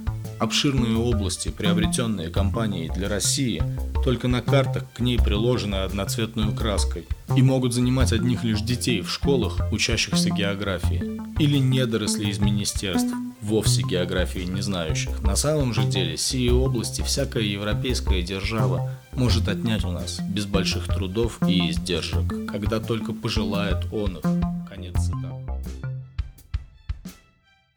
Обширные 0.43 0.97
области, 0.97 1.51
приобретенные 1.51 2.29
компанией 2.29 2.89
для 2.89 3.09
России, 3.09 3.63
только 4.03 4.27
на 4.27 4.43
картах 4.43 4.93
к 4.93 4.99
ней 4.99 5.17
приложены 5.17 5.77
одноцветную 5.77 6.53
краской 6.53 7.07
и 7.37 7.43
могут 7.43 7.73
занимать 7.73 8.13
одних 8.13 8.43
лишь 8.43 8.61
детей 8.61 9.03
в 9.03 9.09
школах, 9.09 9.61
учащихся 9.71 10.31
географии, 10.31 11.23
или 11.39 11.59
недоросли 11.59 12.29
из 12.29 12.41
министерств, 12.41 13.15
вовсе 13.41 13.83
географии 13.83 14.41
не 14.41 14.63
знающих. 14.63 15.23
На 15.23 15.37
самом 15.37 15.73
же 15.73 15.85
деле, 15.85 16.17
сии 16.17 16.49
области 16.49 17.03
всякая 17.03 17.45
европейская 17.45 18.21
держава 18.21 18.91
может 19.13 19.47
отнять 19.47 19.85
у 19.85 19.93
нас 19.93 20.19
без 20.29 20.47
больших 20.47 20.89
трудов 20.89 21.39
и 21.47 21.71
издержек, 21.71 22.51
когда 22.51 22.81
только 22.81 23.13
пожелает 23.13 23.87
он 23.93 24.17
их. 24.17 24.25
Конец 24.69 24.97
цитаты. 24.97 25.29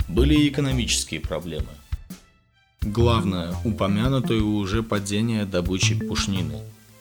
Были 0.07 0.33
и 0.33 0.49
экономические 0.49 1.19
проблемы– 1.19 1.67
Главное, 2.85 3.55
упомянутое 3.63 4.41
уже 4.41 4.83
падение 4.83 5.45
добычи 5.45 5.95
пушнины. 5.95 6.59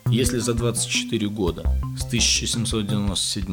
Если 0.09 0.39
за 0.39 0.55
24 0.55 1.29
года, 1.29 1.61
с 1.95 2.03
1797 2.05 3.45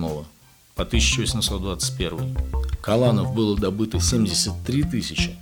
по 0.75 0.83
1821, 0.83 2.35
Каланов 2.81 3.35
было 3.35 3.59
добыто 3.59 4.01
73 4.01 4.83
тысячи, 4.85 5.37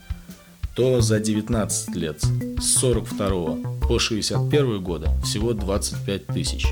то 0.75 1.01
за 1.01 1.21
19 1.21 1.95
лет, 1.95 2.25
с 2.59 2.75
42 2.81 3.79
по 3.87 3.99
61 4.01 4.83
года, 4.83 5.17
всего 5.23 5.53
25 5.53 6.27
тысяч. 6.27 6.67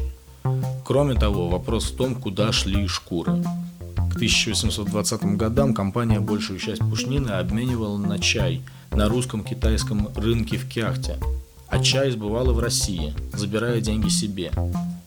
Кроме 0.85 1.15
того, 1.15 1.49
вопрос 1.49 1.93
в 1.93 1.97
том, 1.97 2.17
куда 2.17 2.51
шли 2.51 2.89
шкуры. 2.89 3.41
К 4.11 4.17
1820 4.17 5.37
годам 5.37 5.75
компания 5.75 6.19
большую 6.19 6.59
часть 6.59 6.81
пушнины 6.81 7.29
обменивала 7.29 7.99
на 7.99 8.19
чай– 8.19 8.63
на 8.93 9.09
русском 9.09 9.45
китайском 9.45 10.11
рынке 10.17 10.57
в 10.57 10.69
Кяхте, 10.69 11.19
а 11.69 11.83
чай 11.83 12.11
сбывала 12.11 12.53
в 12.53 12.59
России, 12.59 13.15
забирая 13.33 13.81
деньги 13.81 14.09
себе. 14.09 14.51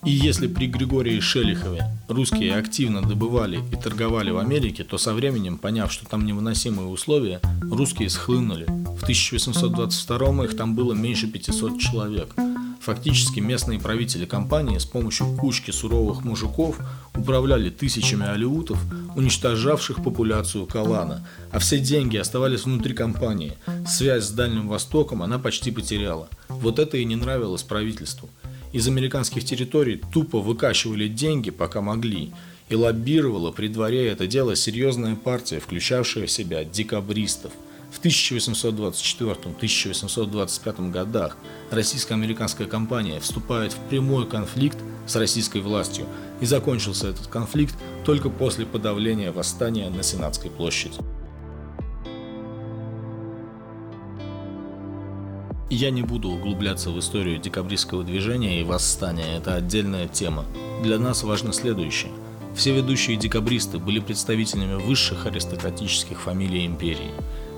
И 0.03 0.11
если 0.11 0.47
при 0.47 0.67
Григории 0.67 1.19
Шелихове 1.19 1.85
русские 2.07 2.55
активно 2.55 3.01
добывали 3.01 3.59
и 3.71 3.75
торговали 3.75 4.31
в 4.31 4.37
Америке, 4.37 4.83
то 4.83 4.97
со 4.97 5.13
временем, 5.13 5.57
поняв, 5.57 5.91
что 5.91 6.05
там 6.05 6.25
невыносимые 6.25 6.87
условия, 6.87 7.39
русские 7.61 8.09
схлынули. 8.09 8.65
В 8.65 9.03
1822 9.03 10.45
их 10.45 10.57
там 10.57 10.75
было 10.75 10.93
меньше 10.93 11.27
500 11.27 11.79
человек– 11.79 12.33
Фактически 12.81 13.39
местные 13.39 13.79
правители 13.79 14.25
компании 14.25 14.79
с 14.79 14.85
помощью 14.85 15.27
кучки 15.37 15.69
суровых 15.69 16.23
мужиков 16.23 16.79
управляли 17.15 17.69
тысячами 17.69 18.25
алиутов, 18.25 18.79
уничтожавших 19.15 20.03
популяцию 20.03 20.65
Калана, 20.65 21.27
а 21.51 21.59
все 21.59 21.77
деньги 21.77 22.17
оставались 22.17 22.63
внутри 22.63 22.95
компании. 22.95 23.53
Связь 23.87 24.23
с 24.23 24.31
Дальним 24.31 24.67
Востоком 24.67 25.21
она 25.21 25.37
почти 25.37 25.69
потеряла. 25.69 26.27
Вот 26.49 26.79
это 26.79 26.97
и 26.97 27.05
не 27.05 27.15
нравилось 27.15 27.61
правительству. 27.61 28.29
Из 28.73 28.87
американских 28.87 29.45
территорий 29.45 30.01
тупо 30.11 30.39
выкачивали 30.39 31.07
деньги, 31.07 31.51
пока 31.51 31.81
могли, 31.81 32.31
и 32.69 32.75
лоббировала 32.75 33.51
при 33.51 33.67
дворе 33.67 34.07
это 34.07 34.25
дело 34.25 34.55
серьезная 34.55 35.15
партия, 35.15 35.59
включавшая 35.59 36.25
в 36.25 36.31
себя 36.31 36.63
декабристов– 36.63 37.51
в 37.91 38.01
1824-1825 38.03 40.91
годах 40.91 41.37
российско-американская 41.69 42.67
компания 42.67 43.19
вступает 43.19 43.73
в 43.73 43.79
прямой 43.89 44.25
конфликт 44.27 44.77
с 45.05 45.15
российской 45.17 45.61
властью, 45.61 46.07
и 46.39 46.45
закончился 46.45 47.09
этот 47.09 47.27
конфликт 47.27 47.75
только 48.05 48.29
после 48.29 48.65
подавления 48.65 49.31
восстания 49.31 49.89
на 49.89 50.03
Сенатской 50.03 50.49
площади. 50.49 50.95
Я 55.69 55.89
не 55.89 56.01
буду 56.01 56.29
углубляться 56.29 56.89
в 56.89 56.99
историю 56.99 57.39
декабристского 57.39 58.03
движения 58.03 58.59
и 58.59 58.63
восстания, 58.63 59.37
это 59.37 59.55
отдельная 59.55 60.07
тема. 60.07 60.45
Для 60.83 60.99
нас 60.99 61.23
важно 61.23 61.53
следующее. 61.53 62.11
Все 62.55 62.75
ведущие 62.75 63.15
декабристы 63.15 63.77
были 63.77 63.99
представителями 63.99 64.75
высших 64.75 65.25
аристократических 65.25 66.19
фамилий 66.19 66.65
империи. 66.65 67.11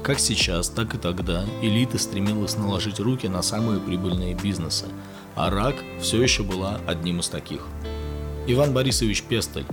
Как 0.03 0.19
сейчас, 0.19 0.67
так 0.67 0.93
и 0.95 0.97
тогда 0.97 1.45
элита 1.61 1.97
стремилась 1.97 2.57
наложить 2.57 2.99
руки 2.99 3.27
на 3.27 3.41
самые 3.41 3.79
прибыльные 3.79 4.35
бизнесы, 4.35 4.87
а 5.33 5.49
РАК 5.49 5.75
все 6.01 6.21
еще 6.21 6.43
была 6.43 6.81
одним 6.85 7.21
из 7.21 7.29
таких. 7.29 7.65
Иван 8.45 8.73
Борисович 8.73 9.23
Пестель, 9.23 9.63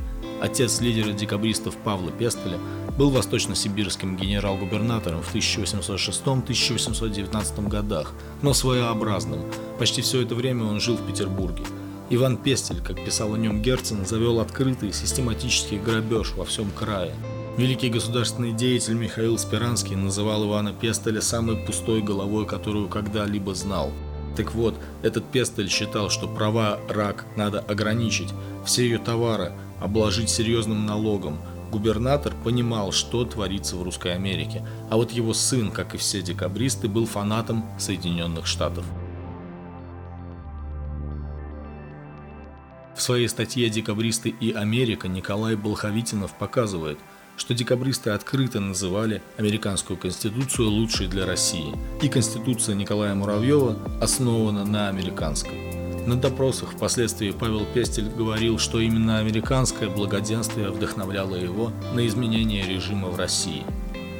отец 0.40 0.80
лидера 0.80 1.10
декабристов 1.10 1.76
Павла 1.78 2.12
Пестеля, 2.12 2.60
был 2.96 3.10
восточно-сибирским 3.10 4.16
генерал-губернатором 4.16 5.20
в 5.20 5.34
1806-1819 5.34 7.66
годах, 7.66 8.12
но 8.40 8.54
своеобразным. 8.54 9.40
Почти 9.80 10.00
все 10.00 10.22
это 10.22 10.36
время 10.36 10.66
он 10.66 10.78
жил 10.78 10.94
в 10.94 11.04
Петербурге. 11.04 11.64
Иван 12.08 12.36
Пестель, 12.36 12.80
как 12.80 13.04
писал 13.04 13.34
о 13.34 13.38
нем 13.38 13.62
Герцен, 13.62 14.06
завел 14.06 14.38
открытый 14.38 14.92
систематический 14.92 15.78
грабеж 15.78 16.34
во 16.36 16.44
всем 16.44 16.70
крае. 16.70 17.16
Великий 17.60 17.90
государственный 17.90 18.52
деятель 18.52 18.94
Михаил 18.94 19.36
Спиранский 19.36 19.94
называл 19.94 20.46
Ивана 20.46 20.72
Пестеля 20.72 21.20
самой 21.20 21.56
пустой 21.56 22.00
головой, 22.00 22.46
которую 22.46 22.88
когда-либо 22.88 23.54
знал. 23.54 23.92
Так 24.34 24.54
вот, 24.54 24.80
этот 25.02 25.30
Пестель 25.30 25.68
считал, 25.68 26.08
что 26.08 26.26
права 26.26 26.80
рак 26.88 27.26
надо 27.36 27.60
ограничить, 27.60 28.30
все 28.64 28.84
ее 28.84 28.96
товары 28.96 29.52
обложить 29.78 30.30
серьезным 30.30 30.86
налогом. 30.86 31.36
Губернатор 31.70 32.32
понимал, 32.44 32.92
что 32.92 33.26
творится 33.26 33.76
в 33.76 33.82
Русской 33.82 34.14
Америке, 34.14 34.66
а 34.88 34.96
вот 34.96 35.10
его 35.10 35.34
сын, 35.34 35.70
как 35.70 35.94
и 35.94 35.98
все 35.98 36.22
декабристы, 36.22 36.88
был 36.88 37.04
фанатом 37.04 37.66
Соединенных 37.78 38.46
Штатов. 38.46 38.86
В 42.96 43.02
своей 43.02 43.28
статье 43.28 43.68
«Декабристы 43.68 44.30
и 44.30 44.50
Америка» 44.52 45.08
Николай 45.08 45.56
Болховитинов 45.56 46.32
показывает– 46.38 46.98
что 47.40 47.54
декабристы 47.54 48.10
открыто 48.10 48.60
называли 48.60 49.22
американскую 49.38 49.96
конституцию 49.96 50.68
лучшей 50.68 51.06
для 51.06 51.24
России, 51.24 51.74
и 52.02 52.08
конституция 52.08 52.74
Николая 52.74 53.14
Муравьева 53.14 53.78
основана 53.98 54.66
на 54.66 54.90
американской. 54.90 56.06
На 56.06 56.16
допросах 56.16 56.72
впоследствии 56.72 57.30
Павел 57.30 57.64
Пестель 57.64 58.10
говорил, 58.10 58.58
что 58.58 58.78
именно 58.78 59.20
американское 59.20 59.88
благоденствие 59.88 60.68
вдохновляло 60.68 61.34
его 61.34 61.72
на 61.94 62.06
изменение 62.06 62.66
режима 62.66 63.08
в 63.08 63.16
России. 63.16 63.64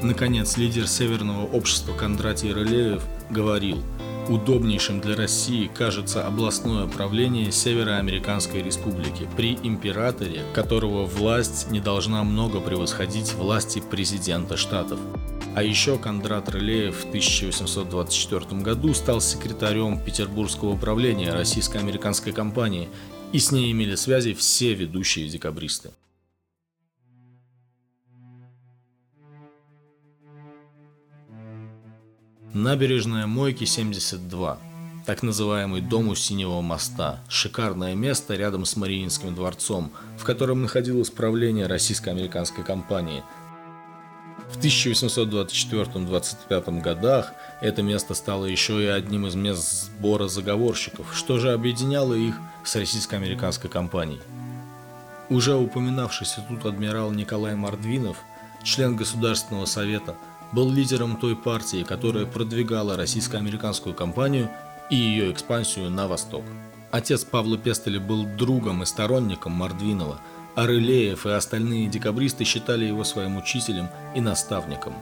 Наконец, 0.00 0.56
лидер 0.56 0.88
Северного 0.88 1.44
общества 1.44 1.92
Кондратий 1.92 2.54
Рылеев 2.54 3.02
говорил– 3.28 3.82
Удобнейшим 4.28 5.00
для 5.00 5.16
России 5.16 5.68
кажется 5.72 6.26
областное 6.26 6.86
правление 6.86 7.50
Североамериканской 7.50 8.62
Республики 8.62 9.28
при 9.36 9.54
императоре, 9.62 10.42
которого 10.54 11.04
власть 11.04 11.70
не 11.70 11.80
должна 11.80 12.22
много 12.22 12.60
превосходить 12.60 13.34
власти 13.34 13.80
президента 13.80 14.56
штатов. 14.56 15.00
А 15.56 15.64
еще 15.64 15.98
Кондрат 15.98 16.48
Рылеев 16.48 16.96
в 16.96 17.08
1824 17.08 18.62
году 18.62 18.94
стал 18.94 19.20
секретарем 19.20 19.98
Петербургского 19.98 20.70
управления 20.70 21.32
российско-американской 21.32 22.32
компании, 22.32 22.88
и 23.32 23.38
с 23.40 23.50
ней 23.50 23.72
имели 23.72 23.96
связи 23.96 24.32
все 24.34 24.74
ведущие 24.74 25.28
декабристы. 25.28 25.90
Набережная 32.52 33.28
Мойки 33.28 33.64
72. 33.64 34.58
Так 35.06 35.22
называемый 35.22 35.80
дом 35.80 36.08
у 36.08 36.16
Синего 36.16 36.60
моста. 36.62 37.20
Шикарное 37.28 37.94
место 37.94 38.34
рядом 38.34 38.64
с 38.64 38.74
Мариинским 38.74 39.36
дворцом, 39.36 39.92
в 40.18 40.24
котором 40.24 40.62
находилось 40.62 41.10
правление 41.10 41.68
российско-американской 41.68 42.64
компании. 42.64 43.22
В 44.52 44.58
1824-25 44.58 46.80
годах 46.80 47.34
это 47.60 47.82
место 47.82 48.14
стало 48.14 48.46
еще 48.46 48.82
и 48.82 48.86
одним 48.86 49.28
из 49.28 49.36
мест 49.36 49.84
сбора 49.84 50.26
заговорщиков, 50.26 51.14
что 51.14 51.38
же 51.38 51.52
объединяло 51.52 52.14
их 52.14 52.34
с 52.64 52.74
российско-американской 52.74 53.70
компанией. 53.70 54.22
Уже 55.28 55.54
упоминавшийся 55.54 56.44
тут 56.48 56.66
адмирал 56.66 57.12
Николай 57.12 57.54
Мордвинов, 57.54 58.16
член 58.64 58.96
Государственного 58.96 59.66
совета– 59.66 60.16
был 60.52 60.70
лидером 60.70 61.16
той 61.16 61.36
партии, 61.36 61.82
которая 61.82 62.26
продвигала 62.26 62.96
российско-американскую 62.96 63.94
компанию 63.94 64.50
и 64.90 64.96
ее 64.96 65.32
экспансию 65.32 65.90
на 65.90 66.08
восток. 66.08 66.44
Отец 66.90 67.24
Павла 67.24 67.56
Пестеля 67.56 68.00
был 68.00 68.24
другом 68.24 68.82
и 68.82 68.86
сторонником 68.86 69.52
Мордвинова, 69.52 70.20
а 70.56 70.66
Рылеев 70.66 71.26
и 71.26 71.30
остальные 71.30 71.88
декабристы 71.88 72.44
считали 72.44 72.84
его 72.84 73.04
своим 73.04 73.36
учителем 73.36 73.88
и 74.14 74.20
наставником. 74.20 74.94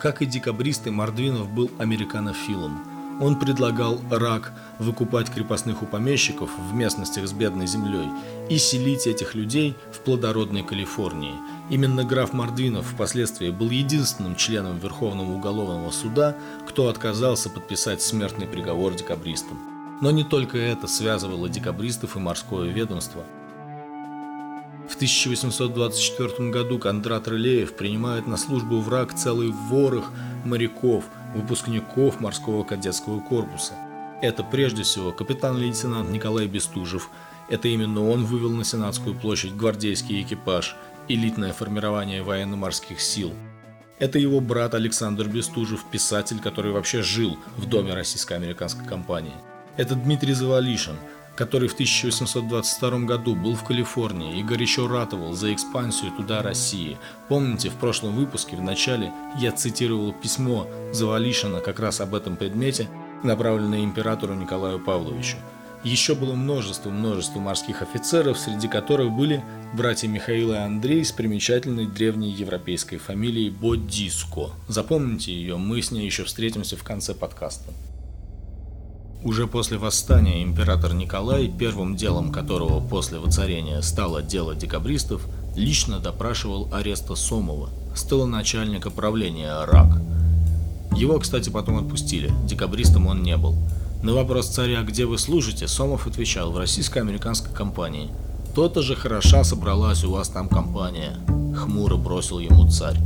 Как 0.00 0.22
и 0.22 0.26
декабристы, 0.26 0.90
Мордвинов 0.90 1.50
был 1.50 1.70
американофилом– 1.78 2.84
он 3.20 3.38
предлагал 3.38 4.00
рак 4.10 4.52
выкупать 4.78 5.30
крепостных 5.30 5.82
у 5.82 5.86
помещиков 5.86 6.50
в 6.58 6.74
местностях 6.74 7.26
с 7.26 7.32
бедной 7.32 7.66
землей 7.66 8.08
и 8.48 8.58
селить 8.58 9.06
этих 9.06 9.34
людей 9.34 9.76
в 9.92 10.00
плодородной 10.00 10.64
Калифорнии. 10.64 11.34
Именно 11.70 12.04
граф 12.04 12.32
Мордвинов 12.32 12.86
впоследствии 12.86 13.50
был 13.50 13.70
единственным 13.70 14.36
членом 14.36 14.78
Верховного 14.78 15.32
уголовного 15.32 15.90
суда, 15.90 16.36
кто 16.68 16.88
отказался 16.88 17.48
подписать 17.50 18.02
смертный 18.02 18.46
приговор 18.46 18.94
декабристам. 18.94 19.58
Но 20.00 20.10
не 20.10 20.24
только 20.24 20.58
это 20.58 20.86
связывало 20.86 21.48
декабристов 21.48 22.16
и 22.16 22.18
морское 22.18 22.68
ведомство. 22.68 23.24
В 24.88 24.96
1824 24.96 26.50
году 26.50 26.78
Кондрат 26.78 27.26
Рылеев 27.26 27.74
принимает 27.74 28.26
на 28.26 28.36
службу 28.36 28.80
враг 28.80 29.14
целый 29.14 29.50
ворох 29.50 30.10
моряков– 30.44 31.04
выпускников 31.34 32.20
морского 32.20 32.64
кадетского 32.64 33.20
корпуса. 33.20 33.74
Это 34.22 34.42
прежде 34.42 34.82
всего 34.82 35.12
капитан-лейтенант 35.12 36.10
Николай 36.10 36.46
Бестужев. 36.46 37.10
Это 37.48 37.68
именно 37.68 38.08
он 38.08 38.24
вывел 38.24 38.50
на 38.50 38.64
Сенатскую 38.64 39.14
площадь 39.14 39.54
гвардейский 39.54 40.22
экипаж, 40.22 40.76
элитное 41.08 41.52
формирование 41.52 42.22
военно-морских 42.22 43.00
сил. 43.00 43.32
Это 43.98 44.18
его 44.18 44.40
брат 44.40 44.74
Александр 44.74 45.28
Бестужев, 45.28 45.84
писатель, 45.90 46.40
который 46.40 46.72
вообще 46.72 47.02
жил 47.02 47.38
в 47.56 47.66
доме 47.66 47.94
российско-американской 47.94 48.86
компании. 48.86 49.34
Это 49.76 49.94
Дмитрий 49.94 50.32
Завалишин– 50.32 50.96
который 51.36 51.68
в 51.68 51.74
1822 51.74 52.98
году 53.00 53.34
был 53.34 53.54
в 53.54 53.64
Калифорнии 53.64 54.38
и 54.38 54.42
горячо 54.42 54.86
ратовал 54.88 55.32
за 55.32 55.52
экспансию 55.52 56.12
туда 56.12 56.42
России. 56.42 56.96
Помните, 57.28 57.70
в 57.70 57.74
прошлом 57.74 58.14
выпуске 58.14 58.56
в 58.56 58.62
начале 58.62 59.12
я 59.38 59.52
цитировал 59.52 60.12
письмо 60.12 60.66
Завалишина 60.92 61.60
как 61.60 61.80
раз 61.80 62.00
об 62.00 62.14
этом 62.14 62.36
предмете, 62.36 62.88
направленное 63.22 63.84
императору 63.84 64.34
Николаю 64.34 64.78
Павловичу. 64.78 65.36
Еще 65.82 66.14
было 66.14 66.34
множество-множество 66.34 67.40
морских 67.40 67.82
офицеров, 67.82 68.38
среди 68.38 68.68
которых 68.68 69.12
были 69.12 69.44
братья 69.74 70.08
Михаил 70.08 70.52
и 70.52 70.56
Андрей 70.56 71.04
с 71.04 71.12
примечательной 71.12 71.86
древней 71.86 72.30
европейской 72.30 72.96
фамилией 72.96 73.50
Бодиско. 73.50 74.52
Запомните 74.66 75.34
ее, 75.34 75.58
мы 75.58 75.82
с 75.82 75.90
ней 75.90 76.06
еще 76.06 76.24
встретимся 76.24 76.78
в 76.78 76.84
конце 76.84 77.12
подкаста. 77.12 77.70
Уже 79.24 79.46
после 79.46 79.78
восстания 79.78 80.42
император 80.42 80.92
Николай, 80.92 81.48
первым 81.48 81.96
делом 81.96 82.30
которого 82.30 82.86
после 82.86 83.18
воцарения 83.18 83.80
стало 83.80 84.20
дело 84.20 84.54
декабристов, 84.54 85.26
лично 85.56 85.98
допрашивал 85.98 86.68
ареста 86.70 87.14
Сомова, 87.14 87.70
столоначальника 87.96 88.90
правления 88.90 89.64
РАК. 89.64 89.98
Его, 90.94 91.18
кстати, 91.18 91.48
потом 91.48 91.78
отпустили, 91.78 92.30
декабристом 92.46 93.06
он 93.06 93.22
не 93.22 93.38
был. 93.38 93.56
На 94.02 94.12
вопрос 94.12 94.48
царя 94.48 94.82
«Где 94.82 95.06
вы 95.06 95.16
служите?» 95.16 95.68
Сомов 95.68 96.06
отвечал 96.06 96.52
«В 96.52 96.58
российско-американской 96.58 97.54
компании». 97.54 98.10
«То-то 98.54 98.82
же 98.82 98.94
хороша 98.94 99.42
собралась 99.42 100.04
у 100.04 100.12
вас 100.12 100.28
там 100.28 100.48
компания»,— 100.50 101.16
хмуро 101.56 101.96
бросил 101.96 102.40
ему 102.40 102.68
царь. 102.68 102.98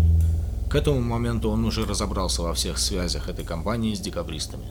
К 0.69 0.75
этому 0.75 1.01
моменту 1.01 1.49
он 1.49 1.65
уже 1.65 1.87
разобрался 1.87 2.43
во 2.43 2.55
всех 2.55 2.79
связях 2.79 3.29
этой 3.29 3.45
компании 3.45 3.95
с 3.95 4.01
декабристами. 4.01 4.67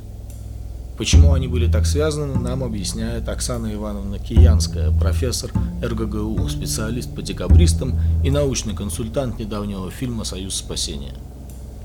Почему 0.97 1.33
они 1.33 1.47
были 1.47 1.71
так 1.71 1.85
связаны, 1.85 2.39
нам 2.39 2.63
объясняет 2.63 3.29
Оксана 3.29 3.71
Ивановна 3.71 4.17
Киянская, 4.17 4.91
профессор 4.91 5.51
РГГУ, 5.83 6.49
специалист 6.49 7.13
по 7.13 7.21
декабристам 7.21 7.99
и 8.23 8.31
научный 8.31 8.73
консультант 8.73 9.37
недавнего 9.37 9.91
фильма 9.91 10.23
«Союз 10.23 10.55
спасения». 10.55 11.13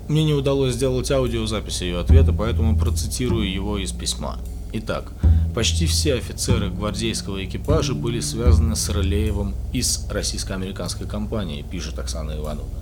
Мне 0.08 0.24
не 0.24 0.32
удалось 0.32 0.74
сделать 0.74 1.10
аудиозапись 1.10 1.82
ее 1.82 1.98
ответа, 1.98 2.32
поэтому 2.32 2.78
процитирую 2.78 3.52
его 3.52 3.76
из 3.76 3.92
письма. 3.92 4.38
Итак, 4.72 5.12
почти 5.54 5.84
все 5.84 6.14
офицеры 6.14 6.70
гвардейского 6.70 7.44
экипажа 7.44 7.92
были 7.92 8.20
связаны 8.20 8.76
с 8.76 8.88
Рылеевым 8.88 9.54
из 9.74 10.06
российско-американской 10.08 11.06
компании, 11.06 11.64
пишет 11.70 11.98
Оксана 11.98 12.32
Ивановна. 12.32 12.78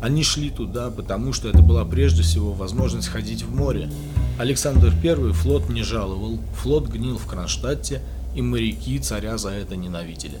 Они 0.00 0.22
шли 0.22 0.50
туда, 0.50 0.90
потому 0.90 1.32
что 1.32 1.48
это 1.48 1.60
была 1.60 1.84
прежде 1.84 2.22
всего 2.22 2.52
возможность 2.52 3.08
ходить 3.08 3.42
в 3.42 3.54
море. 3.54 3.90
Александр 4.38 4.94
I 5.02 5.32
флот 5.32 5.68
не 5.68 5.82
жаловал, 5.82 6.38
флот 6.54 6.88
гнил 6.88 7.18
в 7.18 7.26
Кронштадте, 7.26 8.00
и 8.36 8.42
моряки 8.42 8.98
царя 9.00 9.36
за 9.38 9.50
это 9.50 9.74
ненавидели. 9.74 10.38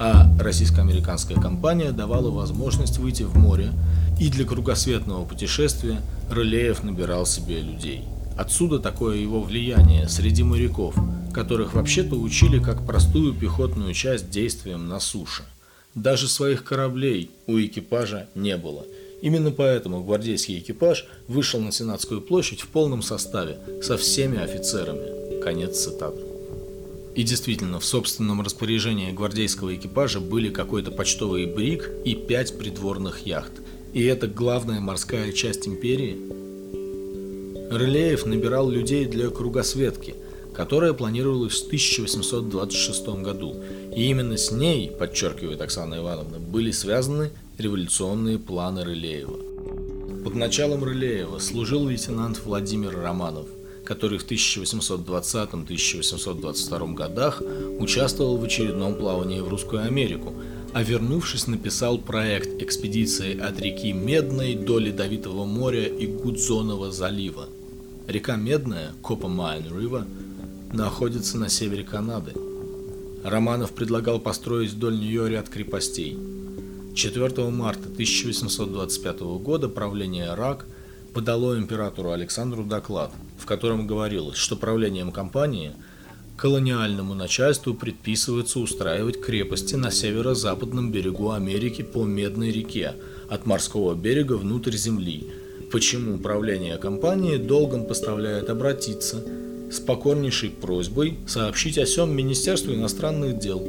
а 0.00 0.26
российско-американская 0.40 1.38
компания 1.38 1.92
давала 1.92 2.30
возможность 2.30 2.96
выйти 2.96 3.22
в 3.22 3.36
море, 3.36 3.72
и 4.18 4.30
для 4.30 4.46
кругосветного 4.46 5.26
путешествия 5.26 6.00
Рылеев 6.30 6.82
набирал 6.82 7.26
себе 7.26 7.60
людей. 7.60 8.06
Отсюда 8.38 8.78
такое 8.78 9.18
его 9.18 9.42
влияние 9.42 10.08
среди 10.08 10.42
моряков, 10.42 10.94
которых 11.34 11.74
вообще-то 11.74 12.16
учили 12.16 12.58
как 12.58 12.86
простую 12.86 13.34
пехотную 13.34 13.92
часть 13.92 14.30
действиям 14.30 14.88
на 14.88 15.00
суше. 15.00 15.42
Даже 15.94 16.28
своих 16.28 16.64
кораблей 16.64 17.30
у 17.46 17.58
экипажа 17.58 18.28
не 18.34 18.56
было. 18.56 18.86
Именно 19.22 19.50
поэтому 19.50 20.02
гвардейский 20.02 20.58
экипаж 20.58 21.06
вышел 21.28 21.60
на 21.60 21.72
Сенатскую 21.72 22.20
площадь 22.20 22.60
в 22.60 22.68
полном 22.68 23.02
составе, 23.02 23.58
со 23.82 23.96
всеми 23.96 24.38
офицерами. 24.38 25.40
Конец 25.42 25.80
цитаты. 25.80 26.20
И 27.14 27.22
действительно, 27.22 27.80
в 27.80 27.84
собственном 27.84 28.40
распоряжении 28.40 29.10
гвардейского 29.10 29.74
экипажа 29.74 30.20
были 30.20 30.48
какой-то 30.48 30.92
почтовый 30.92 31.46
брик 31.46 31.90
и 32.04 32.14
пять 32.14 32.56
придворных 32.56 33.26
яхт. 33.26 33.52
И 33.92 34.04
это 34.04 34.28
главная 34.28 34.80
морская 34.80 35.32
часть 35.32 35.66
империи? 35.66 36.16
Рылеев 37.70 38.26
набирал 38.26 38.70
людей 38.70 39.06
для 39.06 39.28
кругосветки, 39.30 40.14
которая 40.60 40.92
планировалась 40.92 41.62
в 41.62 41.66
1826 41.68 43.22
году. 43.22 43.56
И 43.96 44.10
именно 44.10 44.36
с 44.36 44.52
ней, 44.52 44.90
подчеркивает 44.90 45.62
Оксана 45.62 45.94
Ивановна, 45.94 46.38
были 46.38 46.70
связаны 46.70 47.30
революционные 47.56 48.38
планы 48.38 48.84
Рылеева. 48.84 49.38
Под 50.22 50.34
началом 50.34 50.84
Рылеева 50.84 51.38
служил 51.38 51.88
лейтенант 51.88 52.42
Владимир 52.44 52.94
Романов– 52.94 53.46
который 53.86 54.18
в 54.18 54.30
1820-1822 54.30 56.94
годах 56.94 57.42
участвовал 57.80 58.36
в 58.36 58.44
очередном 58.44 58.94
плавании 58.94 59.40
в 59.40 59.48
Русскую 59.48 59.82
Америку, 59.82 60.34
а 60.74 60.82
вернувшись 60.82 61.46
написал 61.48 61.98
проект 61.98 62.62
экспедиции 62.62 63.40
от 63.40 63.58
реки 63.60 63.92
Медной 63.92 64.54
до 64.54 64.78
Ледовитого 64.78 65.46
моря 65.46 65.86
и 65.86 66.06
Гудзонова 66.06 66.92
залива. 66.92 67.48
Река 68.06 68.36
Медная, 68.36 68.92
Копа-Майн 69.02 69.64
Рива, 69.76 70.06
находится 70.72 71.38
на 71.38 71.48
севере 71.48 71.84
Канады. 71.84 72.32
Романов 73.24 73.72
предлагал 73.72 74.18
построить 74.18 74.70
вдоль 74.70 74.98
нее 74.98 75.28
ряд 75.28 75.48
крепостей. 75.48 76.18
4 76.94 77.50
марта 77.50 77.88
1825 77.88 79.20
года 79.20 79.68
правление 79.68 80.34
РАК 80.34 80.66
подало 81.14 81.58
императору 81.58 82.10
Александру 82.10 82.64
доклад– 82.64 83.12
в 83.40 83.46
котором 83.46 83.86
говорилось, 83.86 84.36
что 84.36 84.54
правлением 84.54 85.10
компании 85.10 85.72
колониальному 86.36 87.14
начальству 87.14 87.74
предписывается 87.74 88.60
устраивать 88.60 89.20
крепости 89.20 89.74
на 89.74 89.90
северо-западном 89.90 90.92
берегу 90.92 91.32
Америки 91.32 91.82
по 91.82 92.04
Медной 92.04 92.50
реке, 92.50 92.94
от 93.28 93.46
морского 93.46 93.94
берега 93.94 94.34
внутрь 94.34 94.76
земли, 94.76 95.26
почему 95.72 96.16
управление 96.16 96.76
компании 96.78 97.36
долгом 97.36 97.86
поставляет 97.86 98.48
обратиться 98.48 99.22
с 99.70 99.78
покорнейшей 99.80 100.50
просьбой 100.50 101.18
сообщить 101.26 101.78
о 101.78 101.86
сём 101.86 102.14
Министерству 102.14 102.74
иностранных 102.74 103.38
дел, 103.38 103.62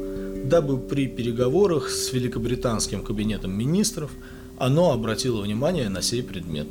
дабы 0.43 0.77
при 0.77 1.07
переговорах 1.07 1.89
с 1.89 2.11
Великобританским 2.13 3.03
кабинетом 3.03 3.51
министров 3.51 4.11
оно 4.57 4.91
обратило 4.91 5.41
внимание 5.41 5.89
на 5.89 6.01
сей 6.01 6.23
предмет. 6.23 6.67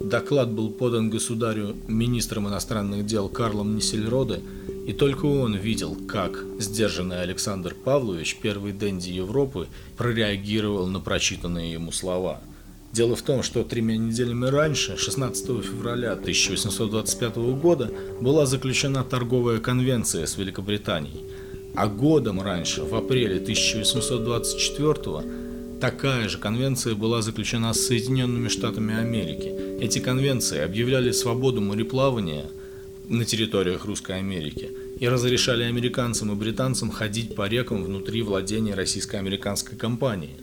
Доклад 0.00 0.50
был 0.50 0.70
подан 0.70 1.10
государю 1.10 1.76
министром 1.86 2.48
иностранных 2.48 3.06
дел 3.06 3.28
Карлом 3.28 3.76
Нисельроде, 3.76 4.40
и 4.86 4.92
только 4.92 5.26
он 5.26 5.54
видел, 5.54 5.96
как 6.08 6.44
сдержанный 6.58 7.22
Александр 7.22 7.74
Павлович, 7.74 8.38
первый 8.42 8.72
денди 8.72 9.10
Европы, 9.10 9.68
прореагировал 9.96 10.88
на 10.88 10.98
прочитанные 10.98 11.72
ему 11.72 11.92
слова. 11.92 12.40
Дело 12.92 13.16
в 13.16 13.22
том, 13.22 13.42
что 13.42 13.64
тремя 13.64 13.96
неделями 13.96 14.46
раньше, 14.46 14.96
16 14.96 15.46
февраля 15.64 16.12
1825 16.12 17.36
года, 17.60 17.90
была 18.20 18.46
заключена 18.46 19.02
торговая 19.02 19.60
конвенция 19.60 20.26
с 20.26 20.36
Великобританией, 20.36 21.24
а 21.74 21.86
годом 21.86 22.42
раньше, 22.42 22.82
в 22.82 22.94
апреле 22.94 23.36
1824 23.36 24.94
года, 24.94 25.24
такая 25.80 26.28
же 26.28 26.38
конвенция 26.38 26.94
была 26.94 27.22
заключена 27.22 27.72
с 27.72 27.86
Соединенными 27.86 28.48
Штатами 28.48 28.94
Америки– 28.94 29.52
эти 29.82 29.98
конвенции 29.98 30.60
объявляли 30.60 31.10
свободу 31.10 31.60
мореплавания 31.60 32.44
на 33.08 33.24
территориях 33.24 33.84
Русской 33.84 34.16
Америки 34.16 34.70
и 35.00 35.08
разрешали 35.08 35.64
американцам 35.64 36.30
и 36.30 36.36
британцам 36.36 36.92
ходить 36.92 37.34
по 37.34 37.48
рекам 37.48 37.82
внутри 37.82 38.22
владения 38.22 38.74
российско-американской 38.74 39.76
компании. 39.76 40.36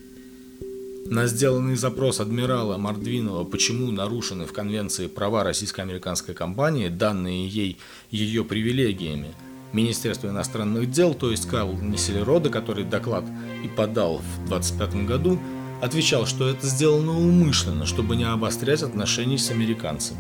На 1.06 1.26
сделанный 1.26 1.76
запрос 1.76 2.20
адмирала 2.20 2.78
Мордвинова, 2.78 3.44
почему 3.44 3.92
нарушены 3.92 4.46
в 4.46 4.54
конвенции 4.54 5.08
права 5.08 5.44
российско-американской 5.44 6.36
компании, 6.36 6.90
данные 6.90 7.48
ей 7.48 7.78
ее 8.12 8.44
привилегиями, 8.44 9.34
Министерство 9.74 10.28
иностранных 10.28 10.90
дел, 10.90 11.14
то 11.14 11.32
есть 11.32 11.48
Карл 11.48 11.74
Несселерода, 11.74 12.50
который 12.50 12.84
доклад 12.84 13.24
и 13.64 13.68
подал 13.68 14.20
в 14.20 14.48
25 14.48 15.06
году, 15.06 15.40
отвечал, 15.82 16.26
что 16.26 16.50
это 16.50 16.66
сделано 16.68 17.18
умышленно, 17.18 17.86
чтобы 17.86 18.16
не 18.16 18.26
обострять 18.26 18.84
отношения 18.84 19.38
с 19.38 19.52
американцами. 19.52 20.20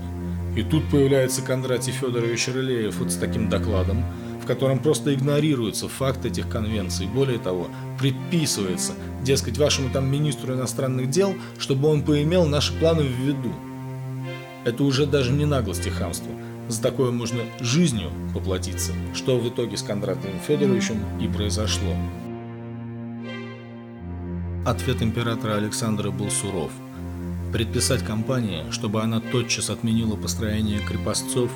И 0.56 0.64
тут 0.64 0.90
появляется 0.90 1.42
Кондратий 1.42 1.94
Федорович 1.94 2.48
Рылеев 2.48 2.96
вот 2.98 3.12
с 3.12 3.16
таким 3.16 3.50
докладом, 3.50 4.04
котором 4.50 4.80
просто 4.80 5.14
игнорируется 5.14 5.88
факт 5.88 6.26
этих 6.26 6.50
конвенций. 6.50 7.06
Более 7.06 7.38
того, 7.38 7.68
предписывается, 8.00 8.94
дескать, 9.24 9.60
вашему 9.60 9.92
там 9.92 10.12
министру 10.12 10.56
иностранных 10.56 11.12
дел, 11.12 11.36
чтобы 11.60 11.88
он 11.88 12.02
поимел 12.02 12.48
наши 12.48 12.74
планы 12.74 13.04
в 13.04 13.12
виду. 13.12 13.54
Это 14.66 14.84
уже 14.84 15.06
даже 15.06 15.32
не 15.32 15.46
наглость 15.46 15.86
и 15.86 15.92
хамство. 15.92 16.32
За 16.68 16.82
такое 16.82 17.12
можно 17.12 17.42
жизнью 17.60 18.10
поплатиться, 18.34 18.94
что 19.14 19.38
в 19.38 19.48
итоге 19.48 19.78
с 19.78 19.84
Кондратием 19.84 20.40
Федоровичем 20.48 20.98
и 21.22 21.28
произошло. 21.28 21.94
Ответ 24.66 25.04
императора 25.04 25.58
Александра 25.58 26.10
был 26.10 26.32
суров. 26.32 26.72
Предписать 27.54 28.04
компании, 28.04 28.64
чтобы 28.72 29.04
она 29.04 29.20
тотчас 29.20 29.70
отменила 29.70 30.16
построение 30.16 30.80
крепостцов, 30.80 31.52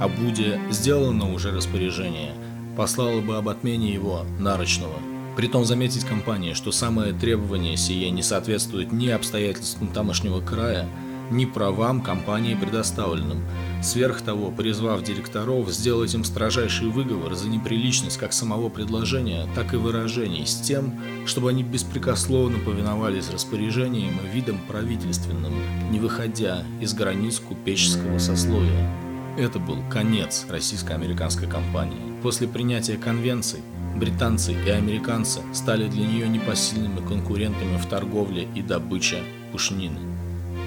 а 0.00 0.08
Буде 0.08 0.58
сделано 0.70 1.32
уже 1.32 1.52
распоряжение, 1.52 2.32
послала 2.76 3.20
бы 3.20 3.36
об 3.36 3.48
отмене 3.48 3.92
его 3.92 4.24
нарочного. 4.38 4.98
Притом 5.36 5.64
заметить 5.64 6.04
компании, 6.04 6.54
что 6.54 6.72
самое 6.72 7.12
требование 7.12 7.76
сие 7.76 8.10
не 8.10 8.22
соответствует 8.22 8.92
ни 8.92 9.08
обстоятельствам 9.08 9.88
тамошнего 9.88 10.40
края, 10.40 10.88
ни 11.30 11.44
правам 11.44 12.00
компании 12.00 12.54
предоставленным. 12.54 13.42
Сверх 13.82 14.22
того, 14.22 14.50
призвав 14.50 15.02
директоров 15.02 15.70
сделать 15.70 16.14
им 16.14 16.24
строжайший 16.24 16.88
выговор 16.88 17.34
за 17.34 17.48
неприличность 17.48 18.18
как 18.18 18.32
самого 18.32 18.68
предложения, 18.68 19.46
так 19.54 19.72
и 19.72 19.76
выражений, 19.76 20.46
с 20.46 20.56
тем, 20.60 20.98
чтобы 21.26 21.50
они 21.50 21.62
беспрекословно 21.62 22.58
повиновались 22.58 23.30
распоряжениям 23.30 24.18
и 24.24 24.34
видам 24.34 24.58
правительственным, 24.66 25.54
не 25.90 26.00
выходя 26.00 26.64
из 26.80 26.94
границ 26.94 27.38
купеческого 27.38 28.18
сословия. 28.18 29.09
Это 29.38 29.58
был 29.58 29.78
конец 29.90 30.46
российско-американской 30.48 31.48
компании. 31.48 32.20
После 32.22 32.48
принятия 32.48 32.96
конвенций 32.96 33.60
британцы 33.96 34.52
и 34.52 34.70
американцы 34.70 35.40
стали 35.52 35.88
для 35.88 36.06
нее 36.06 36.28
непосильными 36.28 37.06
конкурентами 37.06 37.76
в 37.76 37.86
торговле 37.86 38.48
и 38.54 38.62
добыче 38.62 39.22
пушнины. 39.52 39.98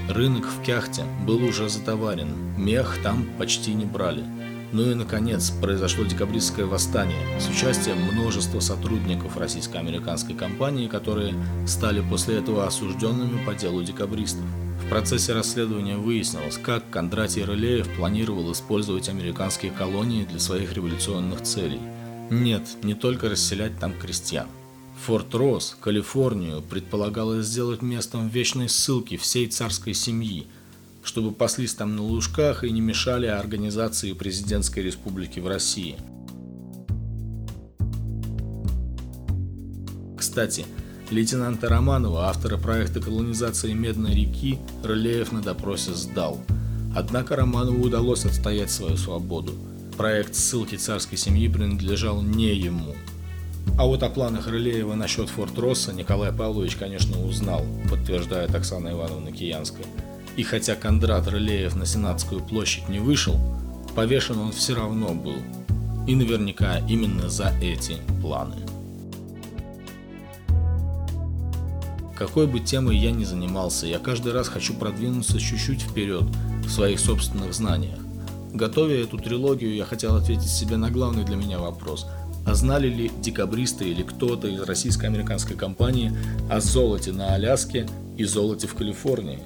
Рынок 0.09 0.45
в 0.45 0.61
Кяхте 0.63 1.03
был 1.25 1.43
уже 1.43 1.69
затоварен, 1.69 2.29
мех 2.57 2.97
там 3.03 3.25
почти 3.37 3.73
не 3.73 3.85
брали. 3.85 4.23
Ну 4.71 4.89
и, 4.89 4.95
наконец, 4.95 5.51
произошло 5.51 6.03
декабристское 6.03 6.65
восстание 6.65 7.39
с 7.39 7.47
участием 7.47 7.97
множества 8.11 8.59
сотрудников 8.59 9.37
российско-американской 9.37 10.35
компании, 10.35 10.87
которые 10.87 11.35
стали 11.67 12.01
после 12.01 12.39
этого 12.39 12.65
осужденными 12.65 13.45
по 13.45 13.53
делу 13.53 13.83
декабристов. 13.83 14.45
В 14.83 14.89
процессе 14.89 15.33
расследования 15.33 15.97
выяснилось, 15.97 16.57
как 16.57 16.87
Кондратий 16.89 17.43
Рылеев 17.43 17.87
планировал 17.95 18.51
использовать 18.51 19.09
американские 19.09 19.71
колонии 19.71 20.23
для 20.25 20.39
своих 20.39 20.73
революционных 20.73 21.41
целей. 21.41 21.79
Нет, 22.29 22.63
не 22.83 22.93
только 22.93 23.29
расселять 23.29 23.79
там 23.79 23.97
крестьян. 23.97 24.47
Форт 25.05 25.33
Росс, 25.33 25.75
Калифорнию, 25.81 26.61
предполагалось 26.61 27.47
сделать 27.47 27.81
местом 27.81 28.27
вечной 28.27 28.69
ссылки 28.69 29.17
всей 29.17 29.47
царской 29.47 29.93
семьи, 29.93 30.47
чтобы 31.03 31.31
паслись 31.31 31.73
там 31.73 31.95
на 31.95 32.03
лужках 32.03 32.63
и 32.63 32.69
не 32.69 32.81
мешали 32.81 33.25
организации 33.25 34.13
президентской 34.13 34.81
республики 34.81 35.39
в 35.39 35.47
России. 35.47 35.95
Кстати, 40.17 40.65
лейтенанта 41.13 41.69
Романова, 41.69 42.27
автора 42.27 42.57
проекта 42.57 42.99
колонизации 42.99 43.71
Медной 43.73 44.13
реки, 44.13 44.59
Рылеев 44.83 45.31
на 45.31 45.41
допросе 45.41 45.93
сдал. 45.93 46.41
Однако 46.95 47.35
Романову 47.35 47.83
удалось 47.83 48.25
отстоять 48.25 48.71
свою 48.71 48.97
свободу. 48.97 49.53
Проект 49.97 50.35
ссылки 50.35 50.75
царской 50.75 51.17
семьи 51.17 51.47
принадлежал 51.47 52.21
не 52.21 52.53
ему– 52.55 52.95
А 53.77 53.85
вот 53.85 54.03
о 54.03 54.09
планах 54.09 54.47
Рылеева 54.47 54.93
насчет 54.93 55.29
Форт 55.29 55.57
Росса 55.57 55.93
Николай 55.93 56.31
Павлович, 56.31 56.75
конечно, 56.75 57.19
узнал, 57.25 57.65
подтверждает 57.89 58.53
Оксана 58.53 58.89
Ивановна 58.89 59.31
Киянская. 59.31 59.85
И 60.37 60.43
хотя 60.43 60.75
Кондрат 60.75 61.27
Рылеев 61.27 61.75
на 61.75 61.85
Сенатскую 61.85 62.41
площадь 62.41 62.87
не 62.87 62.99
вышел, 62.99 63.39
повешен 63.95 64.37
он 64.37 64.51
все 64.51 64.75
равно 64.75 65.13
был. 65.13 65.37
И 66.07 66.15
наверняка 66.15 66.79
именно 66.87 67.29
за 67.29 67.51
эти 67.61 67.97
планы. 68.21 68.57
Какой 72.25 72.47
бы 72.47 72.61
темой 72.61 72.97
я 72.97 73.11
ни 73.11 73.25
занимался, 73.25 73.85
я 73.85 73.99
каждый 73.99 74.31
раз 74.31 74.47
хочу 74.47 74.73
продвинуться 74.73 75.39
чуть-чуть 75.39 75.81
вперед 75.81 76.23
в 76.65 76.69
своих 76.69 77.01
собственных 77.01 77.53
знаниях. 77.53 77.99
Готовя 78.53 79.03
эту 79.03 79.17
трилогию, 79.17 79.75
я 79.75 79.83
хотел 79.83 80.15
ответить 80.15 80.49
себе 80.49 80.77
на 80.77 80.89
главный 80.89 81.25
для 81.25 81.35
меня 81.35 81.59
вопрос– 81.59 82.07
а 82.45 82.55
знали 82.55 82.87
ли 82.87 83.11
декабристы 83.21 83.85
или 83.89 84.03
кто-то 84.03 84.47
из 84.47 84.61
российско-американской 84.61 85.55
компании 85.55 86.11
о 86.49 86.59
золоте 86.59 87.13
на 87.13 87.33
Аляске 87.33 87.87
и 88.17 88.25
золоте 88.25 88.67
в 88.67 88.75
Калифорнии? 88.75 89.39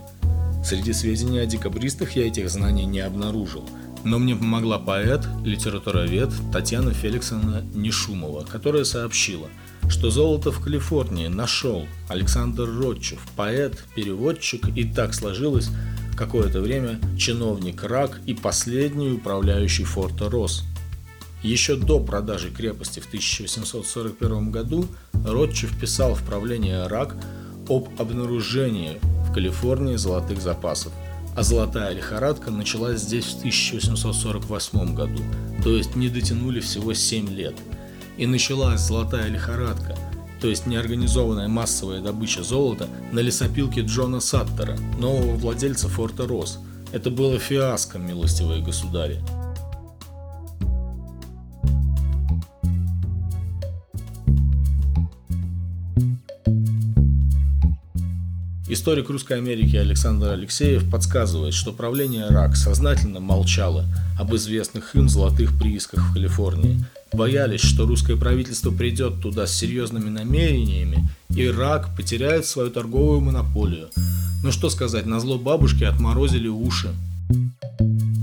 Среди 0.65 0.93
сведений 0.93 1.39
о 1.39 1.45
декабристах 1.45 2.15
я 2.15 2.27
этих 2.27 2.49
знаний 2.49 2.85
не 2.85 2.99
обнаружил, 2.99 3.63
но 4.07 4.19
мне 4.19 4.35
помогла 4.35 4.79
поэт, 4.79 5.27
литературовед 5.43 6.29
Татьяна 6.51 6.93
Феликсовна 6.93 7.63
Нешумова, 7.73 8.45
которая 8.45 8.83
сообщила, 8.83 9.47
что 9.89 10.09
золото 10.09 10.51
в 10.51 10.61
Калифорнии 10.63 11.27
нашел 11.27 11.85
Александр 12.07 12.69
Ротчев, 12.69 13.19
поэт, 13.35 13.83
переводчик, 13.95 14.67
и 14.75 14.83
так 14.83 15.13
сложилось, 15.13 15.69
какое-то 16.15 16.61
время 16.61 16.99
чиновник 17.17 17.83
РАК 17.83 18.19
и 18.25 18.33
последний 18.33 19.11
управляющий 19.11 19.83
форта 19.83 20.29
Рос– 20.29 20.63
еще 21.43 21.75
до 21.75 21.99
продажи 21.99 22.49
крепости 22.49 22.99
в 22.99 23.07
1841 23.07 24.51
году 24.51 24.87
Ротчев 25.13 25.79
писал 25.79 26.15
в 26.15 26.23
правление 26.23 26.87
РАК 26.87 27.15
об 27.69 27.89
обнаружении 27.99 28.99
в 29.29 29.33
Калифорнии 29.33 29.97
золотых 29.97 30.41
запасов, 30.41 30.91
а 31.37 31.43
золотая 31.43 31.93
лихорадка 31.93 32.49
началась 32.49 33.01
здесь 33.01 33.25
в 33.25 33.37
1848 33.37 34.95
году, 34.95 35.21
то 35.63 35.69
есть 35.69 35.95
не 35.95 36.09
дотянули 36.09 36.59
всего 36.59 36.95
7 36.95 37.29
лет. 37.29 37.53
И 38.17 38.25
началась 38.25 38.81
золотая 38.81 39.29
лихорадка, 39.29 39.95
то 40.41 40.47
есть 40.47 40.65
неорганизованная 40.65 41.47
массовая 41.47 42.01
добыча 42.01 42.41
золота 42.41 42.87
на 43.11 43.19
лесопилке 43.19 43.81
Джона 43.81 44.19
Саттера, 44.19 44.75
нового 44.97 45.35
владельца 45.35 45.87
форта 45.87 46.25
Росс. 46.25 46.57
Это 46.91 47.11
было 47.11 47.37
фиаско, 47.37 47.99
милостивые 47.99 48.63
государи. 48.63 49.19
Историк 58.69 59.09
Русской 59.09 59.37
Америки 59.37 59.77
Александр 59.77 60.27
Алексеев 60.31 60.89
подсказывает, 60.89 61.53
что 61.53 61.71
правление 61.71 62.27
РАК 62.27 62.57
сознательно 62.57 63.21
молчало 63.21 63.85
об 64.19 64.35
известных 64.35 64.93
им 64.93 65.07
золотых 65.07 65.57
приисках 65.57 66.01
в 66.01 66.13
Калифорнии. 66.13 66.83
Боялись, 67.13 67.61
что 67.61 67.85
русское 67.85 68.17
правительство 68.17 68.69
придет 68.71 69.21
туда 69.21 69.47
с 69.47 69.55
серьезными 69.55 70.09
намерениями, 70.09 71.07
и 71.29 71.47
РАК 71.47 71.95
потеряет 71.95 72.45
свою 72.45 72.69
торговую 72.69 73.21
монополию. 73.21 73.87
Но 74.43 74.51
что 74.51 74.69
сказать, 74.69 75.05
на 75.05 75.21
зло 75.21 75.37
бабушки 75.37 75.85
отморозили 75.85 76.49
уши. 76.49 76.89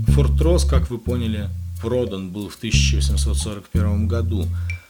Форт 0.09 0.39
Росс, 0.41 0.63
как 0.63 0.91
вы 0.91 0.99
поняли, 0.99 1.49
продан 1.81 2.29
был 2.29 2.49
в 2.49 2.55
1841 2.55 4.07
году, 4.07 4.45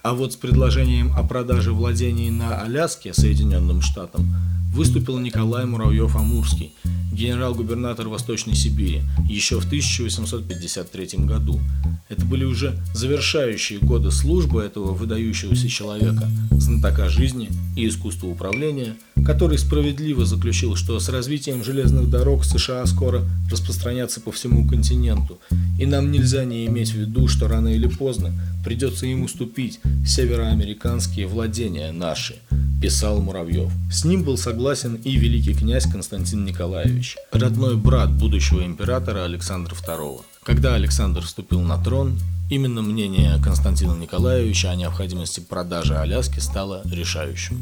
а 0.05 0.13
вот 0.13 0.33
с 0.33 0.35
предложением 0.35 1.11
о 1.17 1.23
продаже 1.23 1.71
владений 1.71 2.29
на 2.29 2.61
Аляске 2.61 3.11
Соединенным 3.11 3.81
Штатам 3.81 4.35
выступил 4.71 5.17
Николай 5.17 5.65
Муравьев-Амурский, 5.65 6.73
генерал-губернатор 7.11 8.07
Восточной 8.07 8.53
Сибири, 8.53 9.01
еще 9.27 9.59
в 9.59 9.65
1853 9.65 11.25
году. 11.25 11.59
Это 12.07 12.23
были 12.23 12.43
уже 12.43 12.77
завершающие 12.93 13.79
годы 13.79 14.11
службы 14.11 14.61
этого 14.61 14.93
выдающегося 14.93 15.67
человека, 15.67 16.29
знатока 16.51 17.09
жизни 17.09 17.49
и 17.75 17.87
искусства 17.87 18.27
управления, 18.27 18.97
который 19.25 19.57
справедливо 19.57 20.23
заключил, 20.23 20.75
что 20.75 20.99
с 20.99 21.09
развитием 21.09 21.63
железных 21.63 22.11
дорог 22.11 22.45
США 22.45 22.85
скоро 22.85 23.23
распространятся 23.49 24.21
по 24.21 24.31
всему 24.31 24.67
континенту, 24.67 25.39
и 25.79 25.87
нам 25.87 26.11
нельзя 26.11 26.45
не 26.45 26.67
иметь 26.67 26.91
в 26.91 26.95
виду, 26.95 27.27
что 27.27 27.47
рано 27.47 27.69
или 27.69 27.87
поздно 27.87 28.33
придется 28.63 29.07
им 29.07 29.23
уступить 29.23 29.79
североамериканские 30.05 31.27
владения 31.27 31.91
наши– 31.91 32.35
писал 32.85 33.19
Муравьев. 33.19 33.71
С 33.89 34.05
ним 34.05 34.23
был 34.23 34.37
согласен 34.37 34.95
и 35.03 35.15
великий 35.15 35.55
князь 35.55 35.85
Константин 35.91 36.45
Николаевич, 36.45 37.15
родной 37.31 37.77
брат 37.77 38.11
будущего 38.11 38.63
императора 38.63 39.25
Александра 39.25 39.73
II. 39.73 40.21
Когда 40.43 40.75
Александр 40.75 41.21
вступил 41.21 41.61
на 41.61 41.83
трон, 41.83 42.19
именно 42.47 42.83
мнение 42.83 43.41
Константина 43.43 43.95
Николаевича 43.95 44.69
о 44.69 44.75
необходимости 44.75 45.39
продажи 45.39 45.95
Аляски 45.95 46.39
стало 46.39 46.83
решающим. 46.85 47.59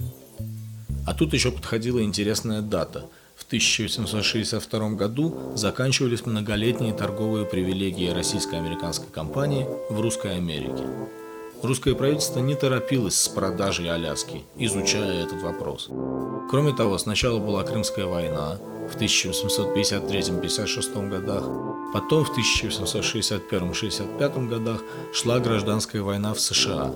А 1.06 1.14
тут 1.14 1.34
еще 1.34 1.52
подходила 1.52 2.04
интересная 2.04 2.62
дата. 2.62 3.06
В 3.38 3.46
1862 3.46 4.90
году 4.92 5.54
заканчивались 5.56 6.26
многолетние 6.26 6.94
торговые 6.94 7.46
привилегии 7.46 8.10
российско-американской 8.10 9.08
компании 9.10 9.66
в 9.90 10.02
Русской 10.02 10.36
Америке. 10.36 10.84
Русское 11.64 11.96
правительство 11.96 12.40
не 12.40 12.56
торопилось 12.56 13.16
с 13.16 13.30
продажей 13.30 13.90
Аляски, 13.90 14.44
изучая 14.58 15.24
этот 15.24 15.42
вопрос. 15.42 15.88
Кроме 16.50 16.74
того, 16.74 16.98
сначала 16.98 17.40
была 17.40 17.64
Крымская 17.64 18.06
война 18.06 18.58
в 18.92 18.98
1853-56 19.02 21.10
годах, 21.10 21.46
потом 21.94 22.26
в 22.26 22.38
1861-65 22.38 24.48
годах 24.50 24.82
шла 25.14 25.40
гражданская 25.40 26.02
война 26.02 26.34
в 26.34 26.42
США. 26.42 26.92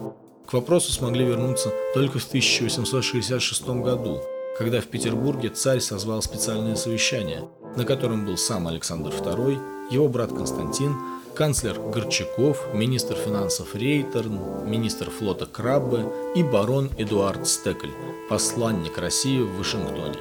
К 0.46 0.52
вопросу 0.52 0.92
смогли 0.92 1.24
вернуться 1.24 1.72
только 1.94 2.20
в 2.20 2.28
1866 2.28 3.70
году, 3.70 4.20
когда 4.58 4.82
в 4.82 4.88
Петербурге 4.88 5.48
царь 5.48 5.80
созвал 5.80 6.22
специальное 6.22 6.76
совещание, 6.76 7.48
на 7.78 7.86
котором 7.86 8.26
был 8.26 8.36
сам 8.36 8.68
Александр 8.68 9.12
II, 9.12 9.58
его 9.92 10.10
брат 10.10 10.34
Константин, 10.34 10.94
канцлер 11.38 11.80
Горчаков, 11.80 12.66
министр 12.74 13.14
финансов 13.14 13.76
Рейтерн, 13.76 14.40
министр 14.66 15.12
флота 15.12 15.46
Краббе 15.46 16.08
и 16.34 16.42
барон 16.42 16.90
Эдуард 16.98 17.48
Стекль, 17.48 17.92
посланник 18.28 18.98
России 18.98 19.42
в 19.42 19.56
Вашингтоне. 19.60 20.18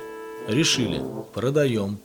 Решили, 0.46 1.00
продаем, 1.32 1.98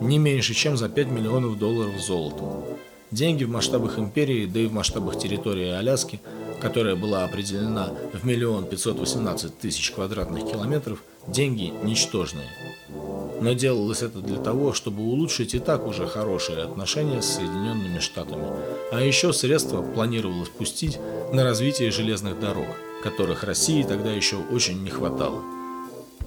не 0.00 0.18
меньше, 0.18 0.52
чем 0.52 0.76
за 0.76 0.88
5 0.88 1.06
миллионов 1.06 1.60
долларов 1.60 1.94
золотом. 2.00 2.64
Деньги 3.12 3.44
в 3.44 3.50
масштабах 3.50 4.00
империи, 4.00 4.46
да 4.46 4.58
и 4.58 4.66
в 4.66 4.72
масштабах 4.72 5.16
территории 5.16 5.68
Аляски, 5.68 6.20
которая 6.60 6.96
была 6.96 7.22
определена 7.22 7.92
в 8.12 8.26
миллион 8.26 8.66
пятьсот 8.66 8.98
восемнадцать 8.98 9.56
тысяч 9.60 9.92
квадратных 9.92 10.50
километров, 10.50 11.04
деньги 11.28 11.72
ничтожные– 11.84 12.48
но 13.40 13.52
делалось 13.52 14.02
это 14.02 14.20
для 14.20 14.38
того, 14.38 14.72
чтобы 14.72 15.02
улучшить 15.02 15.54
и 15.54 15.58
так 15.58 15.86
уже 15.86 16.06
хорошие 16.06 16.62
отношения 16.62 17.22
с 17.22 17.34
Соединенными 17.34 17.98
Штатами. 17.98 18.48
А 18.92 19.00
еще 19.00 19.32
средства 19.32 19.82
планировалось 19.82 20.48
пустить 20.48 20.98
на 21.32 21.44
развитие 21.44 21.90
железных 21.90 22.38
дорог, 22.40 22.66
которых 23.02 23.44
России 23.44 23.82
тогда 23.82 24.12
еще 24.12 24.36
очень 24.36 24.82
не 24.82 24.90
хватало. 24.90 25.42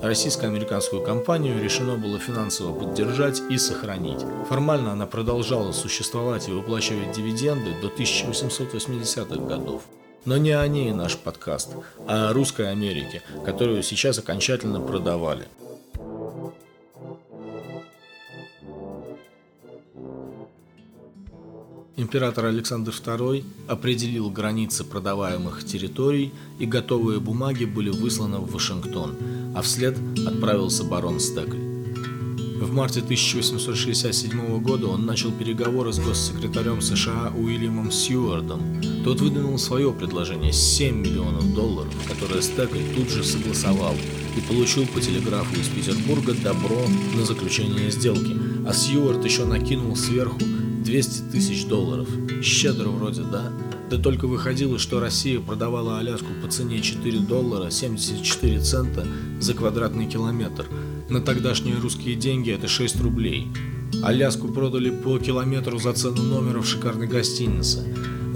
Российско-американскую 0.01 1.03
компанию 1.03 1.61
решено 1.61 1.97
было 1.97 2.19
финансово 2.19 2.73
поддержать 2.73 3.41
и 3.49 3.57
сохранить. 3.57 4.21
Формально 4.47 4.93
она 4.93 5.05
продолжала 5.05 5.73
существовать 5.73 6.47
и 6.47 6.51
выплачивать 6.51 7.11
дивиденды 7.11 7.71
до 7.81 7.87
1880-х 7.87 9.41
годов. 9.43 9.83
Но 10.23 10.37
не 10.37 10.51
о 10.51 10.65
ней 10.67 10.93
наш 10.93 11.17
подкаст, 11.17 11.71
а 12.07 12.29
о 12.29 12.33
русской 12.33 12.71
Америке, 12.71 13.23
которую 13.45 13.83
сейчас 13.83 14.19
окончательно 14.19 14.79
продавали– 14.79 15.47
Император 21.99 22.45
Александр 22.45 22.91
II 22.91 23.43
определил 23.67 24.29
границы 24.29 24.85
продаваемых 24.85 25.65
территорий, 25.65 26.31
и 26.57 26.65
готовые 26.65 27.19
бумаги 27.19 27.65
были 27.65 27.89
высланы 27.89 28.37
в 28.37 28.53
Вашингтон, 28.53 29.17
а 29.53 29.61
вслед 29.61 29.97
отправился 30.25 30.85
барон 30.85 31.19
Стекль. 31.19 31.57
В 32.61 32.71
марте 32.71 33.01
1867 33.01 34.61
года 34.61 34.87
он 34.87 35.05
начал 35.05 35.33
переговоры 35.33 35.91
с 35.91 35.99
госсекретарем 35.99 36.79
США 36.79 37.33
Уильямом 37.35 37.91
Сьюардом. 37.91 38.61
Тот 39.03 39.19
выдвинул 39.19 39.57
свое 39.57 39.91
предложение– 39.91 40.53
7 40.53 40.95
миллионов 41.01 41.53
долларов, 41.53 41.93
которое 42.07 42.41
Стекль 42.41 42.95
тут 42.95 43.09
же 43.09 43.25
согласовал 43.25 43.95
и 44.37 44.41
получил 44.47 44.87
по 44.87 45.01
телеграфу 45.01 45.53
из 45.59 45.67
Петербурга 45.67 46.33
добро 46.33 46.81
на 47.17 47.25
заключение 47.25 47.91
сделки, 47.91 48.37
а 48.65 48.71
Сьюард 48.71 49.25
еще 49.25 49.43
накинул 49.43 49.97
сверху 49.97 50.39
200 50.83 51.31
тысяч 51.31 51.65
долларов. 51.65 52.07
Щедро 52.41 52.89
вроде, 52.89 53.23
да? 53.23 53.51
Да 53.89 53.97
только 53.97 54.27
выходило, 54.27 54.77
что 54.77 54.99
Россия 54.99 55.39
продавала 55.39 55.99
Аляску 55.99 56.27
по 56.43 56.49
цене 56.49 56.79
4 56.81 57.19
доллара 57.19 57.69
74 57.69 58.59
цента 58.61 59.05
за 59.39 59.53
квадратный 59.53 60.05
километр. 60.05 60.65
На 61.09 61.21
тогдашние 61.21 61.77
русские 61.79 62.15
деньги 62.15 62.51
это 62.51 62.67
6 62.67 63.01
рублей. 63.01 63.47
Аляску 64.03 64.47
продали 64.47 64.91
по 64.91 65.17
километру 65.17 65.79
за 65.79 65.93
цену 65.93 66.21
номера 66.21 66.59
в 66.59 66.67
шикарной 66.67 67.07
гостинице, 67.07 67.83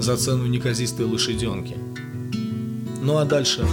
за 0.00 0.16
цену 0.16 0.46
неказистой 0.46 1.06
лошаденки. 1.06 1.76
Ну 3.00 3.18
а 3.18 3.24
дальше 3.24 3.64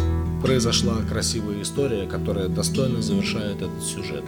произошла 0.41 0.97
красивая 1.09 1.61
история, 1.61 2.07
которая 2.07 2.47
достойно 2.47 3.01
завершает 3.01 3.57
этот 3.57 3.83
сюжет. 3.83 4.23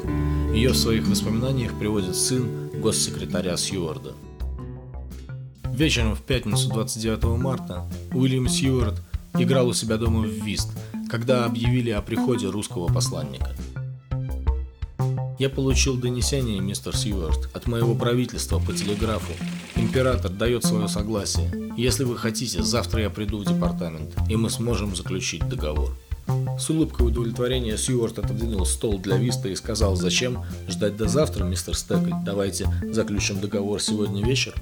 Ее 0.54 0.72
в 0.72 0.78
своих 0.78 1.08
воспоминаниях 1.08 1.74
приводит 1.78 2.16
сын 2.16 2.48
госсекретаря 2.82 3.58
Сьюарда. 3.58 4.14
Вечером 5.74 6.16
в 6.16 6.22
пятницу 6.22 6.70
29 6.70 7.24
марта 7.42 7.84
Уильям 8.14 8.48
Сьюарт 8.48 9.02
играл 9.40 9.70
у 9.70 9.74
себя 9.74 9.98
дома 9.98 10.20
в 10.20 10.28
Вист, 10.28 10.70
когда 11.10 11.46
объявили 11.46 11.90
о 11.90 12.04
приходе 12.04 12.48
русского 12.48 12.94
посланника. 12.94 13.56
Я 15.40 15.50
получил 15.50 15.98
донесение, 15.98 16.60
мистер 16.60 16.96
Сьюарт, 16.96 17.50
от 17.56 17.66
моего 17.66 17.96
правительства 17.96 18.60
по 18.60 18.72
телеграфу. 18.72 19.34
Император 19.76 20.30
дает 20.30 20.64
свое 20.64 20.88
согласие. 20.88 21.52
Если 21.76 22.04
вы 22.04 22.20
хотите, 22.20 22.62
завтра 22.62 23.02
я 23.02 23.10
приду 23.10 23.40
в 23.40 23.46
департамент, 23.46 24.14
и 24.30 24.36
мы 24.36 24.52
сможем 24.52 24.96
заключить 24.96 25.50
договор. 25.50 25.98
С 26.60 26.70
улыбкой 26.70 27.08
удовлетворения 27.08 27.78
Сьюарт 27.78 28.20
отодвинул 28.20 28.68
стол 28.68 29.00
для 29.00 29.18
Виста 29.18 29.50
и 29.50 29.56
сказал, 29.56 29.96
зачем 29.96 30.46
ждать 30.70 30.96
до 30.98 31.08
завтра, 31.08 31.44
мистер 31.44 31.76
Стекль, 31.76 32.14
давайте 32.24 32.68
заключим 32.92 33.42
договор 33.42 33.82
сегодня 33.82 34.24
вечером. 34.24 34.60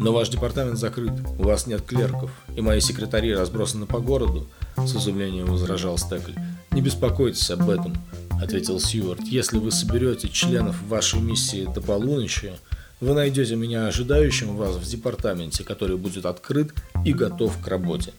Но 0.00 0.14
ваш 0.14 0.30
департамент 0.30 0.78
закрыт, 0.78 1.12
у 1.38 1.42
вас 1.42 1.66
нет 1.66 1.82
клерков, 1.82 2.30
и 2.56 2.62
мои 2.62 2.80
секретари 2.80 3.34
разбросаны 3.34 3.84
по 3.84 4.00
городу, 4.00 4.48
с 4.78 4.96
изумлением 4.96 5.44
возражал 5.44 5.98
Стекль. 5.98 6.32
Не 6.70 6.80
беспокойтесь 6.80 7.50
об 7.50 7.68
этом, 7.68 7.94
ответил 8.42 8.80
Сьюарт. 8.80 9.20
Если 9.24 9.58
вы 9.58 9.70
соберете 9.70 10.30
членов 10.30 10.82
вашей 10.84 11.20
миссии 11.20 11.68
до 11.74 11.82
полуночи, 11.82 12.54
вы 13.02 13.12
найдете 13.12 13.56
меня 13.56 13.88
ожидающим 13.88 14.56
вас 14.56 14.76
в 14.76 14.88
департаменте, 14.88 15.64
который 15.64 15.98
будет 15.98 16.24
открыт 16.24 16.72
и 17.04 17.12
готов 17.12 17.62
к 17.62 17.68
работе. 17.68 18.14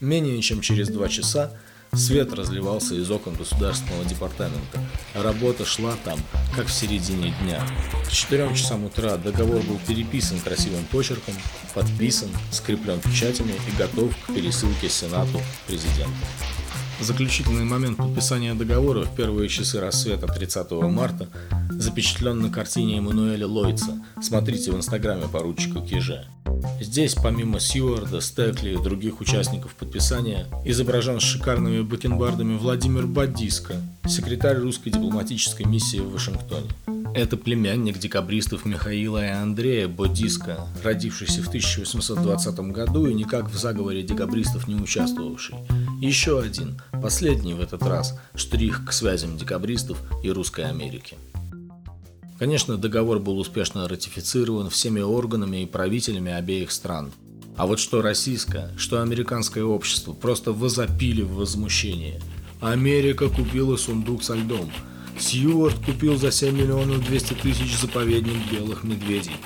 Менее 0.00 0.42
чем 0.42 0.60
через 0.60 0.88
два 0.88 1.08
часа 1.08 1.52
Свет 1.94 2.32
разливался 2.32 2.94
из 2.94 3.10
окон 3.10 3.34
государственного 3.34 4.06
департамента. 4.06 4.80
Работа 5.14 5.66
шла 5.66 5.94
там, 6.06 6.18
как 6.56 6.68
в 6.68 6.72
середине 6.72 7.34
дня. 7.42 7.62
К 8.06 8.10
4 8.10 8.54
часам 8.56 8.86
утра 8.86 9.18
договор 9.18 9.60
был 9.60 9.78
переписан 9.86 10.40
красивым 10.40 10.84
почерком, 10.86 11.34
подписан, 11.74 12.30
скреплен 12.50 12.98
печатями 12.98 13.52
и 13.68 13.76
готов 13.76 14.16
к 14.24 14.32
пересылке 14.32 14.88
Сенату 14.88 15.42
президента. 15.66 16.16
Заключительный 17.02 17.64
момент 17.64 17.96
подписания 17.96 18.54
договора 18.54 19.02
в 19.02 19.16
первые 19.16 19.48
часы 19.48 19.80
рассвета 19.80 20.28
30 20.28 20.70
марта 20.70 21.28
запечатлен 21.70 22.38
на 22.38 22.48
картине 22.48 22.98
Эммануэля 22.98 23.44
Лойца. 23.44 24.00
Смотрите 24.22 24.70
в 24.70 24.76
инстаграме 24.76 25.26
поручика 25.26 25.80
Кижа. 25.80 26.26
Здесь, 26.80 27.16
помимо 27.16 27.58
Сьюарда, 27.58 28.20
Стекли 28.20 28.74
и 28.74 28.80
других 28.80 29.20
участников 29.20 29.74
подписания, 29.74 30.46
изображен 30.64 31.18
с 31.18 31.24
шикарными 31.24 31.82
бакенбардами 31.82 32.56
Владимир 32.56 33.08
Бадиско, 33.08 33.82
секретарь 34.06 34.58
русской 34.58 34.90
дипломатической 34.90 35.66
миссии 35.66 35.98
в 35.98 36.12
Вашингтоне. 36.12 36.68
Это 37.14 37.36
племянник 37.36 37.98
декабристов 37.98 38.64
Михаила 38.64 39.22
и 39.22 39.28
Андрея 39.28 39.86
Бодиско, 39.86 40.66
родившийся 40.82 41.42
в 41.42 41.48
1820 41.48 42.58
году 42.70 43.06
и 43.06 43.12
никак 43.12 43.50
в 43.50 43.58
заговоре 43.58 44.02
декабристов 44.02 44.66
не 44.66 44.76
участвовавший. 44.76 45.56
Еще 46.00 46.40
один, 46.40 46.80
последний 47.02 47.54
в 47.54 47.60
этот 47.60 47.82
раз, 47.82 48.18
штрих 48.34 48.84
к 48.86 48.92
связям 48.92 49.36
декабристов 49.36 49.98
и 50.22 50.30
русской 50.30 50.64
Америки. 50.64 51.16
Конечно, 52.38 52.76
договор 52.76 53.18
был 53.18 53.38
успешно 53.38 53.88
ратифицирован 53.88 54.70
всеми 54.70 55.00
органами 55.00 55.62
и 55.62 55.66
правителями 55.66 56.32
обеих 56.32 56.70
стран. 56.70 57.12
А 57.56 57.66
вот 57.66 57.78
что 57.78 58.02
российское, 58.02 58.72
что 58.78 59.02
американское 59.02 59.64
общество 59.64 60.12
просто 60.12 60.52
возопили 60.52 61.22
в 61.22 61.34
возмущении. 61.34 62.20
Америка 62.60 63.28
купила 63.28 63.76
сундук 63.76 64.22
со 64.22 64.34
льдом. 64.34 64.70
Сьюарт 65.18 65.76
купил 65.84 66.16
за 66.16 66.32
7 66.32 66.56
миллионов 66.56 67.04
200 67.06 67.34
тысяч 67.34 67.78
заповедник 67.78 68.50
белых 68.50 68.82
медведей, 68.82 69.36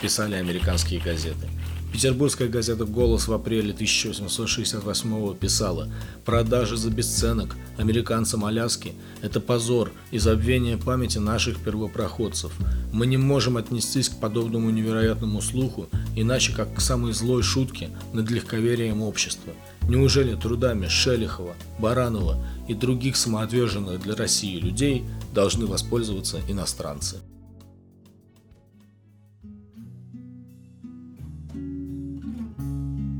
писали 0.00 0.34
американские 0.34 1.00
газеты. 1.00 1.48
Петербургская 1.96 2.48
газета 2.48 2.84
«Голос» 2.84 3.26
в 3.26 3.32
апреле 3.32 3.72
1868 3.72 5.34
писала 5.38 5.88
«Продажи 6.26 6.76
за 6.76 6.90
бесценок 6.90 7.56
американцам 7.78 8.44
Аляски– 8.44 8.92
это 9.22 9.40
позор 9.40 9.90
и 10.10 10.18
забвение 10.18 10.76
памяти 10.76 11.16
наших 11.16 11.58
первопроходцев. 11.58 12.52
Мы 12.92 13.06
не 13.06 13.16
можем 13.16 13.56
отнестись 13.56 14.10
к 14.10 14.20
подобному 14.20 14.68
невероятному 14.68 15.40
слуху, 15.40 15.88
иначе 16.14 16.52
как 16.52 16.74
к 16.74 16.82
самой 16.82 17.14
злой 17.14 17.42
шутке 17.42 17.88
над 18.12 18.30
легковерием 18.30 19.00
общества. 19.00 19.54
Неужели 19.88 20.34
трудами 20.34 20.88
Шелихова, 20.88 21.54
Баранова 21.78 22.44
и 22.68 22.74
других 22.74 23.16
самоотверженных 23.16 24.02
для 24.02 24.14
России 24.14 24.58
людей 24.58 25.06
должны 25.32 25.64
воспользоваться 25.64 26.42
иностранцы?» 26.46 27.22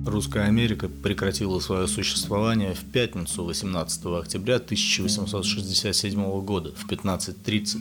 Русская 0.07 0.45
Америка 0.45 0.89
прекратила 0.89 1.59
свое 1.59 1.89
существование 1.89 2.75
в 2.75 2.85
пятницу 2.93 3.43
18 3.43 4.07
октября 4.07 4.57
1867 4.57 6.41
года 6.43 6.73
в 6.77 6.89
15.30. 6.89 7.79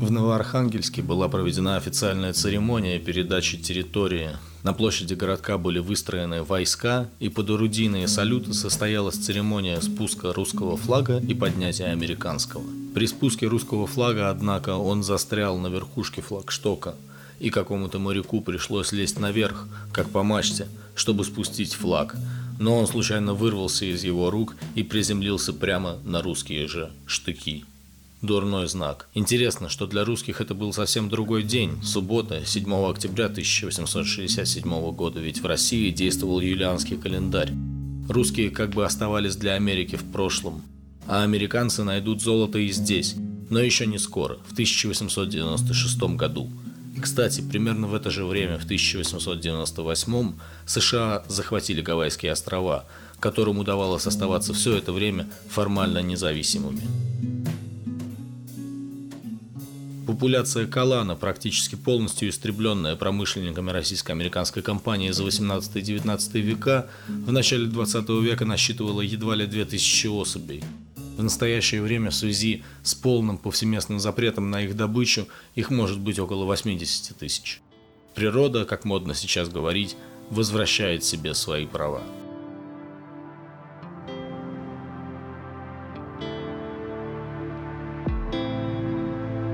В 0.00 0.10
Новоархангельске 0.10 1.02
была 1.02 1.28
проведена 1.28 1.76
официальная 1.76 2.32
церемония 2.32 2.98
передачи 2.98 3.58
территории. 3.58 4.30
На 4.64 4.72
площади 4.72 5.14
городка 5.14 5.56
были 5.56 5.78
выстроены 5.78 6.42
войска, 6.42 7.08
и 7.20 7.28
под 7.28 7.48
орудийные 7.50 8.08
салюты 8.08 8.54
состоялась 8.54 9.14
церемония 9.14 9.80
спуска 9.80 10.32
русского 10.32 10.76
флага 10.76 11.18
и 11.18 11.32
поднятия 11.32 11.86
американского. 11.86 12.64
При 12.92 13.06
спуске 13.06 13.46
русского 13.46 13.86
флага, 13.86 14.30
однако, 14.30 14.70
он 14.70 15.04
застрял 15.04 15.56
на 15.58 15.68
верхушке 15.68 16.22
флагштока– 16.22 16.96
и 17.40 17.50
какому-то 17.50 17.98
моряку 17.98 18.40
пришлось 18.40 18.92
лезть 18.92 19.18
наверх, 19.18 19.66
как 19.92 20.08
по 20.10 20.22
мачте, 20.22 20.66
чтобы 20.98 21.24
спустить 21.24 21.74
флаг, 21.74 22.16
но 22.58 22.76
он 22.76 22.86
случайно 22.86 23.32
вырвался 23.32 23.84
из 23.84 24.02
его 24.02 24.30
рук 24.30 24.56
и 24.74 24.82
приземлился 24.82 25.52
прямо 25.52 25.98
на 26.04 26.22
русские 26.22 26.66
же 26.66 26.90
штыки. 27.06 27.64
Дурной 28.20 28.66
знак. 28.66 29.08
Интересно, 29.14 29.68
что 29.68 29.86
для 29.86 30.04
русских 30.04 30.40
это 30.40 30.54
был 30.54 30.72
совсем 30.72 31.08
другой 31.08 31.44
день, 31.44 31.80
суббота, 31.84 32.44
7 32.44 32.90
октября 32.90 33.26
1867 33.26 34.90
года, 34.90 35.20
ведь 35.20 35.40
в 35.40 35.46
России 35.46 35.90
действовал 35.90 36.40
юлианский 36.40 36.96
календарь. 36.96 37.52
Русские 38.08 38.50
как 38.50 38.70
бы 38.70 38.84
оставались 38.84 39.36
для 39.36 39.52
Америки 39.52 39.94
в 39.94 40.04
прошлом, 40.10 40.62
а 41.06 41.22
американцы 41.22 41.84
найдут 41.84 42.20
золото 42.22 42.58
и 42.58 42.70
здесь, 42.70 43.14
но 43.50 43.60
еще 43.60 43.86
не 43.86 43.98
скоро, 43.98 44.38
в 44.48 44.52
1896 44.52 46.16
году– 46.16 46.50
кстати, 46.98 47.40
примерно 47.40 47.86
в 47.86 47.94
это 47.94 48.10
же 48.10 48.24
время, 48.24 48.58
в 48.58 48.64
1898 48.64 50.32
США 50.66 51.24
захватили 51.28 51.80
Гавайские 51.80 52.32
острова, 52.32 52.84
которым 53.20 53.58
удавалось 53.58 54.06
оставаться 54.06 54.52
все 54.54 54.76
это 54.76 54.92
время 54.92 55.28
формально 55.48 55.98
независимыми. 55.98 56.82
Популяция 60.06 60.66
калана, 60.66 61.16
практически 61.16 61.74
полностью 61.74 62.30
истребленная 62.30 62.96
промышленниками 62.96 63.70
российско-американской 63.70 64.62
компании 64.62 65.10
за 65.10 65.22
18-19 65.22 66.40
века, 66.40 66.88
в 67.08 67.30
начале 67.30 67.66
20 67.66 68.08
века 68.08 68.46
насчитывала 68.46 69.02
едва 69.02 69.34
ли 69.34 69.46
2000 69.46 70.06
особей. 70.06 70.64
В 71.18 71.22
настоящее 71.24 71.82
время 71.82 72.10
в 72.10 72.14
связи 72.14 72.62
с 72.84 72.94
полным 72.94 73.38
повсеместным 73.38 73.98
запретом 73.98 74.52
на 74.52 74.62
их 74.62 74.76
добычу 74.76 75.26
их 75.56 75.68
может 75.68 75.98
быть 75.98 76.20
около 76.20 76.44
80 76.44 77.18
тысяч. 77.18 77.60
Природа, 78.14 78.64
как 78.64 78.84
модно 78.84 79.14
сейчас 79.14 79.48
говорить, 79.48 79.96
возвращает 80.30 81.02
себе 81.02 81.34
свои 81.34 81.66
права. 81.66 82.02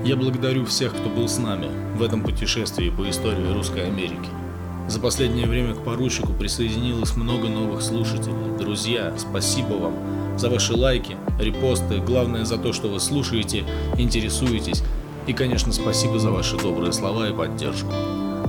Я 0.05 0.15
благодарю 0.17 0.65
всех, 0.65 0.91
кто 0.93 1.09
был 1.09 1.27
с 1.27 1.39
нами 1.39 1.97
в 1.97 2.03
этом 2.03 2.21
путешествии 2.21 2.91
по 2.91 3.09
истории 3.09 3.51
Русской 3.51 3.87
Америки. 3.87 4.44
За 4.87 4.99
последнее 4.99 5.47
время 5.47 5.73
к 5.73 5.83
поручику 5.83 6.33
присоединилось 6.33 7.15
много 7.15 7.47
новых 7.47 7.81
слушателей. 7.81 8.57
Друзья, 8.59 9.13
спасибо 9.17 9.73
вам 9.73 9.95
за 10.37 10.49
ваши 10.49 10.75
лайки, 10.75 11.17
репосты, 11.39 11.97
главное 11.97 12.45
за 12.45 12.57
то, 12.57 12.71
что 12.71 12.87
вы 12.89 12.99
слушаете, 12.99 13.63
интересуетесь. 13.97 14.83
И, 15.25 15.33
конечно, 15.33 15.73
спасибо 15.73 16.19
за 16.19 16.29
ваши 16.29 16.57
добрые 16.57 16.93
слова 16.93 17.27
и 17.29 17.33
поддержку. 17.33 17.91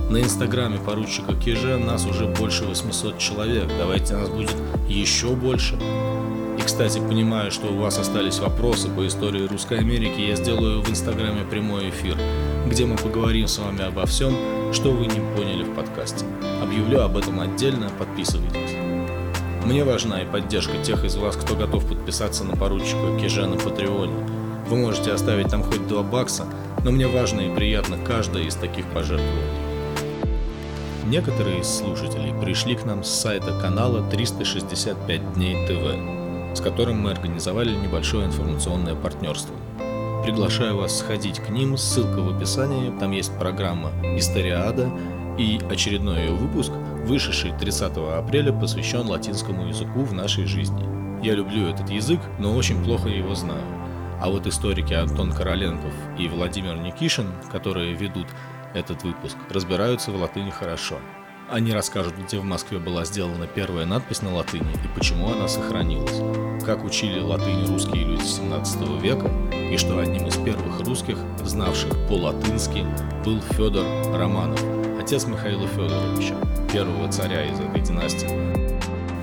На 0.09 0.21
инстаграме 0.21 0.77
поручика 0.77 1.33
Киже 1.33 1.77
нас 1.77 2.05
уже 2.05 2.27
больше 2.27 2.65
800 2.65 3.17
человек. 3.17 3.67
Давайте 3.79 4.13
нас 4.15 4.29
будет 4.29 4.55
еще 4.87 5.29
больше. 5.29 5.75
И, 6.57 6.61
кстати, 6.61 6.99
понимаю, 6.99 7.51
что 7.51 7.67
у 7.67 7.77
вас 7.77 7.97
остались 7.97 8.39
вопросы 8.39 8.89
по 8.89 9.05
истории 9.07 9.47
Русской 9.47 9.79
Америки, 9.79 10.21
я 10.21 10.35
сделаю 10.35 10.81
в 10.81 10.89
Инстаграме 10.89 11.45
прямой 11.49 11.89
эфир, 11.89 12.17
где 12.69 12.85
мы 12.85 12.95
поговорим 12.95 13.47
с 13.47 13.57
вами 13.57 13.83
обо 13.83 14.05
всем, 14.05 14.33
что 14.73 14.91
вы 14.91 15.05
не 15.05 15.21
поняли 15.35 15.63
в 15.63 15.73
подкасте. 15.73 16.25
Объявлю 16.61 17.01
об 17.01 17.17
этом 17.17 17.39
отдельно, 17.39 17.89
подписывайтесь. 17.97 18.75
Мне 19.65 19.83
важна 19.83 20.21
и 20.21 20.25
поддержка 20.25 20.77
тех 20.83 21.03
из 21.03 21.15
вас, 21.15 21.35
кто 21.35 21.55
готов 21.55 21.87
подписаться 21.87 22.43
на 22.43 22.55
поручика 22.55 23.17
Кижа 23.19 23.47
на 23.47 23.57
Патреоне. 23.57 24.27
Вы 24.69 24.77
можете 24.77 25.11
оставить 25.11 25.49
там 25.49 25.63
хоть 25.63 25.87
2 25.87 26.03
бакса, 26.03 26.45
но 26.83 26.91
мне 26.91 27.07
важно 27.07 27.41
и 27.41 27.55
приятно 27.55 27.97
каждое 27.97 28.43
из 28.43 28.55
таких 28.55 28.85
пожертвований. 28.87 29.67
Некоторые 31.05 31.61
из 31.61 31.67
слушателей 31.67 32.33
пришли 32.41 32.75
к 32.75 32.85
нам 32.85 33.03
с 33.03 33.09
сайта 33.09 33.57
канала 33.61 34.03
365 34.09 35.33
дней 35.33 35.65
ТВ, 35.65 36.57
с 36.57 36.61
которым 36.61 37.01
мы 37.01 37.11
организовали 37.11 37.73
небольшое 37.73 38.25
информационное 38.25 38.95
партнерство. 38.95 39.55
Приглашаю 40.27 40.75
вас 40.75 40.99
сходить 40.99 41.39
к 41.39 41.47
ним, 41.47 41.77
ссылка 41.77 42.19
в 42.19 42.35
описании, 42.35 42.91
там 42.99 43.11
есть 43.11 43.31
программа 43.39 43.93
«Историада» 44.17 44.91
и 45.37 45.57
очередной 45.71 46.23
ее 46.23 46.33
выпуск, 46.33 46.73
вышедший 47.05 47.53
30 47.57 47.93
апреля, 47.95 48.51
посвящен 48.51 49.07
латинскому 49.07 49.67
языку 49.67 50.01
в 50.01 50.11
нашей 50.11 50.43
жизни. 50.45 50.85
Я 51.25 51.33
люблю 51.33 51.69
этот 51.69 51.89
язык, 51.89 52.19
но 52.39 52.53
очень 52.57 52.83
плохо 52.83 53.07
его 53.07 53.35
знаю. 53.35 53.63
А 54.19 54.29
вот 54.29 54.47
историки 54.47 54.93
Антон 54.93 55.31
Короленков 55.31 55.93
и 56.19 56.27
Владимир 56.27 56.75
Никишин, 56.75 57.31
которые 57.49 57.93
ведут 57.93 58.27
этот 58.73 59.03
выпуск, 59.03 59.37
разбираются 59.49 60.11
в 60.11 60.17
латыни 60.17 60.49
хорошо. 60.49 60.97
Они 61.49 61.71
расскажут, 61.71 62.15
где 62.17 62.37
в 62.37 62.43
Москве 62.43 62.79
была 62.79 63.05
сделана 63.05 63.47
первая 63.47 63.85
надпись 63.85 64.21
на 64.21 64.35
латыни 64.35 64.73
и 64.73 64.93
почему 64.93 65.31
она 65.31 65.47
сохранилась, 65.47 66.19
как 66.67 66.83
учили 66.83 67.21
латынь 67.21 67.65
русские 67.65 68.03
люди 68.03 68.25
17 68.25 69.01
века 69.01 69.31
и 69.71 69.77
что 69.77 69.99
одним 69.99 70.27
из 70.27 70.35
первых 70.35 70.81
русских, 70.81 71.17
знавших 71.41 71.95
по-латынски, 72.09 72.85
был 73.23 73.39
Федор 73.51 73.85
Романов, 74.13 74.61
отец 75.01 75.25
Михаила 75.27 75.65
Федоровича, 75.65 76.35
первого 76.73 77.09
царя 77.09 77.45
из 77.45 77.57
этой 77.57 77.79
династии. 77.79 78.27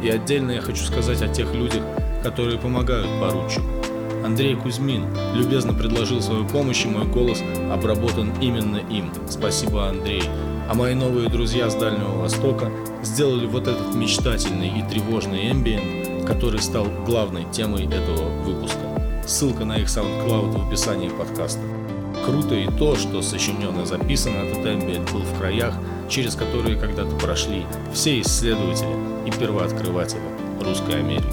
И 0.02 0.08
отдельно 0.08 0.52
я 0.52 0.62
хочу 0.62 0.84
сказать 0.84 1.20
о 1.20 1.28
тех 1.28 1.54
людях, 1.54 1.82
которые 2.22 2.58
помогают 2.58 3.08
поручику, 3.20 3.66
Андрей 4.24 4.56
Кузьмин 4.56 5.04
любезно 5.34 5.74
предложил 5.74 6.22
свою 6.22 6.46
помощь, 6.46 6.86
и 6.86 6.88
мой 6.88 7.04
голос 7.04 7.42
обработан 7.70 8.32
именно 8.40 8.78
им. 8.78 9.12
Спасибо, 9.28 9.86
Андрей. 9.86 10.22
А 10.66 10.72
мои 10.72 10.94
новые 10.94 11.28
друзья 11.28 11.68
с 11.68 11.74
Дальнего 11.74 12.22
Востока 12.22 12.70
сделали 13.02 13.44
вот 13.44 13.68
этот 13.68 13.94
мечтательный 13.94 14.68
и 14.78 14.82
тревожный 14.88 15.50
эмбиент, 15.50 16.03
который 16.26 16.60
стал 16.60 16.86
главной 17.06 17.44
темой 17.52 17.86
этого 17.86 18.28
выпуска. 18.42 18.78
Ссылка 19.26 19.64
на 19.64 19.78
их 19.78 19.86
SoundCloud 19.86 20.58
в 20.58 20.68
описании 20.68 21.08
подкаста. 21.08 21.60
Круто 22.26 22.54
и 22.54 22.66
то, 22.66 22.96
что 22.96 23.22
сочинен 23.22 23.80
и 23.80 23.86
записан 23.86 24.34
этот 24.34 24.64
эмбиент 24.64 25.12
был 25.12 25.20
в 25.20 25.38
краях, 25.38 25.74
через 26.08 26.34
которые 26.34 26.76
когда-то 26.76 27.14
прошли 27.16 27.64
все 27.92 28.20
исследователи 28.20 28.94
и 29.26 29.30
первооткрыватели 29.30 30.20
Русской 30.60 31.00
Америки. 31.00 31.26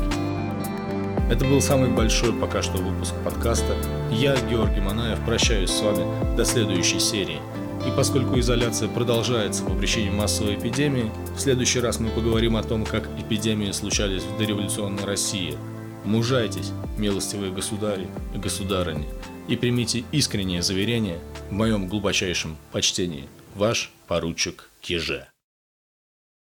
Это 1.30 1.46
был 1.46 1.62
самый 1.62 1.90
большой 1.90 2.34
пока 2.34 2.62
что 2.62 2.78
выпуск 2.78 3.14
подкаста. 3.24 3.74
Я, 4.12 4.36
Георгий 4.50 4.82
Манаев, 4.82 5.20
прощаюсь 5.26 5.72
с 5.72 5.82
вами 5.82 6.06
до 6.36 6.44
следующей 6.44 7.00
серии. 7.00 7.40
И 7.86 7.90
поскольку 7.96 8.40
изоляция 8.40 8.88
продолжается 8.88 9.64
по 9.64 9.74
причине 9.74 10.12
массовой 10.12 10.56
эпидемии, 10.56 11.12
в 11.36 11.40
следующий 11.40 11.80
раз 11.80 12.00
мы 12.00 12.10
поговорим 12.10 12.56
о 12.56 12.64
том, 12.64 12.86
как 12.86 13.10
эпидемии 13.20 13.72
случались 13.72 14.22
в 14.24 14.38
дореволюционной 14.38 15.04
России. 15.04 15.58
Мужайтесь, 16.06 16.72
милостивые 16.98 17.52
государи 17.52 18.08
и 18.36 18.38
государыни, 18.38 19.08
и 19.48 19.56
примите 19.56 20.04
искреннее 20.12 20.62
заверение 20.62 21.20
в 21.50 21.54
моем 21.54 21.88
глубочайшем 21.88 22.56
почтении. 22.72 23.28
Ваш 23.56 23.92
поручик 24.08 24.70
Киже. 24.82 25.28